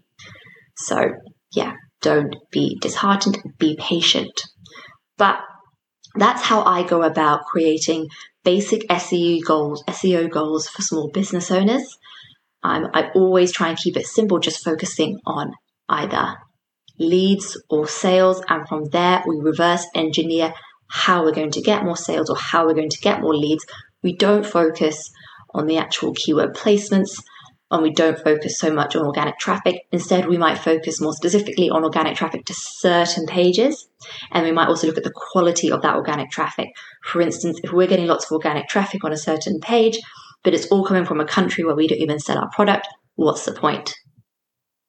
So, 0.75 1.11
yeah, 1.53 1.75
don't 2.01 2.35
be 2.51 2.77
disheartened, 2.81 3.37
be 3.57 3.77
patient. 3.79 4.43
But 5.17 5.39
that's 6.15 6.41
how 6.41 6.63
I 6.63 6.83
go 6.83 7.03
about 7.03 7.45
creating 7.45 8.07
basic 8.43 8.81
SEO 8.89 9.45
goals, 9.45 9.83
SEO 9.87 10.29
goals 10.29 10.67
for 10.67 10.81
small 10.81 11.09
business 11.13 11.51
owners. 11.51 11.97
I 12.61 13.11
always 13.15 13.53
try 13.53 13.69
and 13.69 13.77
keep 13.77 13.95
it 13.95 14.05
simple, 14.05 14.39
just 14.39 14.65
focusing 14.65 15.19
on 15.25 15.53
either 15.89 16.37
leads 16.97 17.61
or 17.69 17.87
sales. 17.87 18.41
And 18.47 18.67
from 18.67 18.85
there, 18.85 19.23
we 19.27 19.39
reverse 19.39 19.85
engineer 19.95 20.53
how 20.87 21.23
we're 21.23 21.33
going 21.33 21.51
to 21.51 21.61
get 21.61 21.83
more 21.83 21.97
sales 21.97 22.29
or 22.29 22.37
how 22.37 22.65
we're 22.65 22.73
going 22.73 22.89
to 22.89 22.99
get 22.99 23.21
more 23.21 23.35
leads. 23.35 23.65
We 24.03 24.15
don't 24.15 24.45
focus 24.45 25.09
on 25.53 25.67
the 25.67 25.77
actual 25.77 26.13
keyword 26.13 26.55
placements 26.55 27.21
and 27.71 27.83
we 27.83 27.91
don't 27.91 28.17
focus 28.17 28.57
so 28.57 28.71
much 28.71 28.95
on 28.95 29.05
organic 29.05 29.37
traffic. 29.37 29.81
Instead, 29.91 30.27
we 30.27 30.37
might 30.37 30.57
focus 30.57 30.99
more 30.99 31.13
specifically 31.13 31.69
on 31.69 31.83
organic 31.83 32.15
traffic 32.15 32.45
to 32.45 32.53
certain 32.55 33.27
pages. 33.27 33.87
And 34.31 34.43
we 34.43 34.51
might 34.51 34.67
also 34.67 34.87
look 34.87 34.97
at 34.97 35.03
the 35.03 35.13
quality 35.13 35.71
of 35.71 35.83
that 35.83 35.95
organic 35.95 36.31
traffic. 36.31 36.69
For 37.03 37.21
instance, 37.21 37.59
if 37.63 37.71
we're 37.71 37.87
getting 37.87 38.07
lots 38.07 38.25
of 38.25 38.31
organic 38.31 38.67
traffic 38.67 39.03
on 39.03 39.13
a 39.13 39.17
certain 39.17 39.59
page, 39.59 39.99
but 40.43 40.55
it's 40.55 40.67
all 40.67 40.85
coming 40.85 41.05
from 41.05 41.19
a 41.19 41.25
country 41.25 41.63
where 41.63 41.75
we 41.75 41.87
don't 41.87 41.99
even 41.99 42.19
sell 42.19 42.39
our 42.39 42.49
product, 42.49 42.87
what's 43.15 43.45
the 43.45 43.53
point? 43.53 43.93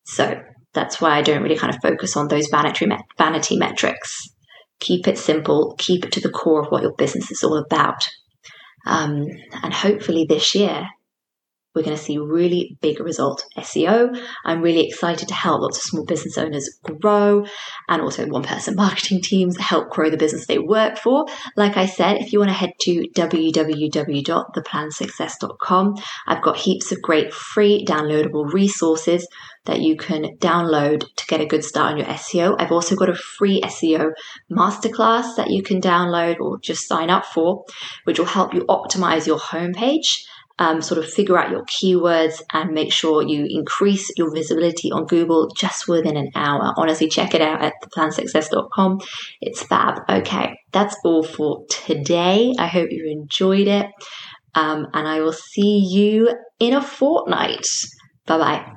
So 0.04 0.40
that's 0.72 1.00
why 1.00 1.16
I 1.16 1.22
don't 1.22 1.42
really 1.42 1.59
kind 1.59 1.74
of 1.74 1.83
focus 1.83 2.16
on 2.16 2.28
those 2.28 2.48
vanity, 2.48 2.87
vanity 3.18 3.56
metrics. 3.56 4.28
Keep 4.78 5.09
it 5.09 5.18
simple, 5.18 5.74
keep 5.78 6.04
it 6.04 6.12
to 6.12 6.20
the 6.20 6.30
core 6.30 6.62
of 6.62 6.68
what 6.70 6.83
your 6.83 6.94
business 6.94 7.30
is 7.30 7.42
all 7.42 7.59
about. 7.59 8.09
Um, 8.87 9.26
and 9.62 9.74
hopefully 9.74 10.26
this 10.28 10.54
year, 10.54 10.88
we're 11.74 11.83
going 11.83 11.96
to 11.96 12.02
see 12.02 12.18
really 12.18 12.76
big 12.80 13.00
result 13.00 13.44
SEO. 13.56 14.16
I'm 14.44 14.61
really 14.61 14.88
excited 14.88 15.28
to 15.28 15.35
help 15.35 15.62
lots 15.62 15.78
of 15.78 15.85
small 15.85 16.04
business 16.04 16.37
owners 16.37 16.68
grow 17.00 17.46
and 17.88 18.02
also 18.02 18.26
one 18.26 18.42
person 18.42 18.74
marketing 18.76 19.22
teams 19.22 19.56
help 19.59 19.90
grow 19.90 20.11
the 20.11 20.16
business 20.16 20.46
they 20.46 20.59
work 20.59 20.98
for. 20.98 21.26
Like 21.56 21.76
I 21.76 21.87
said, 21.87 22.16
if 22.16 22.33
you 22.33 22.40
want 22.40 22.50
to 22.50 22.54
head 22.54 22.72
to 22.80 23.04
www.theplansuccess.com, 23.14 25.94
I've 26.26 26.42
got 26.42 26.56
heaps 26.56 26.90
of 26.90 27.00
great 27.02 27.33
free 27.33 27.85
downloadable 27.85 28.52
resources 28.52 29.28
that 29.66 29.80
you 29.80 29.96
can 29.96 30.37
download 30.38 31.04
to 31.16 31.26
get 31.26 31.40
a 31.40 31.46
good 31.46 31.64
start 31.64 31.92
on 31.92 31.98
your 31.98 32.06
SEO. 32.06 32.56
I've 32.59 32.72
also 32.72 32.96
got 32.96 33.11
a 33.11 33.14
free 33.14 33.61
SEO 33.61 34.12
masterclass 34.50 35.37
that 35.37 35.50
you 35.50 35.62
can 35.62 35.80
download 35.80 36.40
or 36.40 36.59
just 36.59 36.88
sign 36.88 37.11
up 37.11 37.26
for, 37.26 37.64
which 38.04 38.18
will 38.18 38.26
help 38.26 38.54
you 38.54 38.62
optimize 38.62 39.26
your 39.26 39.38
homepage 39.38 40.24
um, 40.61 40.83
sort 40.83 41.03
of 41.03 41.11
figure 41.11 41.38
out 41.38 41.51
your 41.51 41.64
keywords 41.64 42.42
and 42.53 42.73
make 42.73 42.92
sure 42.92 43.23
you 43.23 43.46
increase 43.49 44.12
your 44.16 44.33
visibility 44.33 44.92
on 44.92 45.07
Google 45.07 45.49
just 45.57 45.88
within 45.88 46.16
an 46.18 46.31
hour. 46.35 46.75
Honestly, 46.77 47.09
check 47.09 47.35
it 47.35 47.40
out 47.40 47.62
at 47.62 47.73
theplansuccess.com. 47.83 49.01
It's 49.40 49.62
fab. 49.62 50.03
Okay, 50.09 50.61
that's 50.70 50.94
all 51.03 51.23
for 51.23 51.64
today. 51.68 52.53
I 52.59 52.66
hope 52.66 52.90
you 52.92 53.07
enjoyed 53.11 53.68
it. 53.68 53.87
Um, 54.55 54.87
and 54.92 55.09
I 55.09 55.20
will 55.20 55.33
see 55.33 55.79
you 55.79 56.31
in 56.59 56.75
a 56.75 56.83
fortnight. 56.83 57.66
Bye 58.27 58.38
bye. 58.38 58.73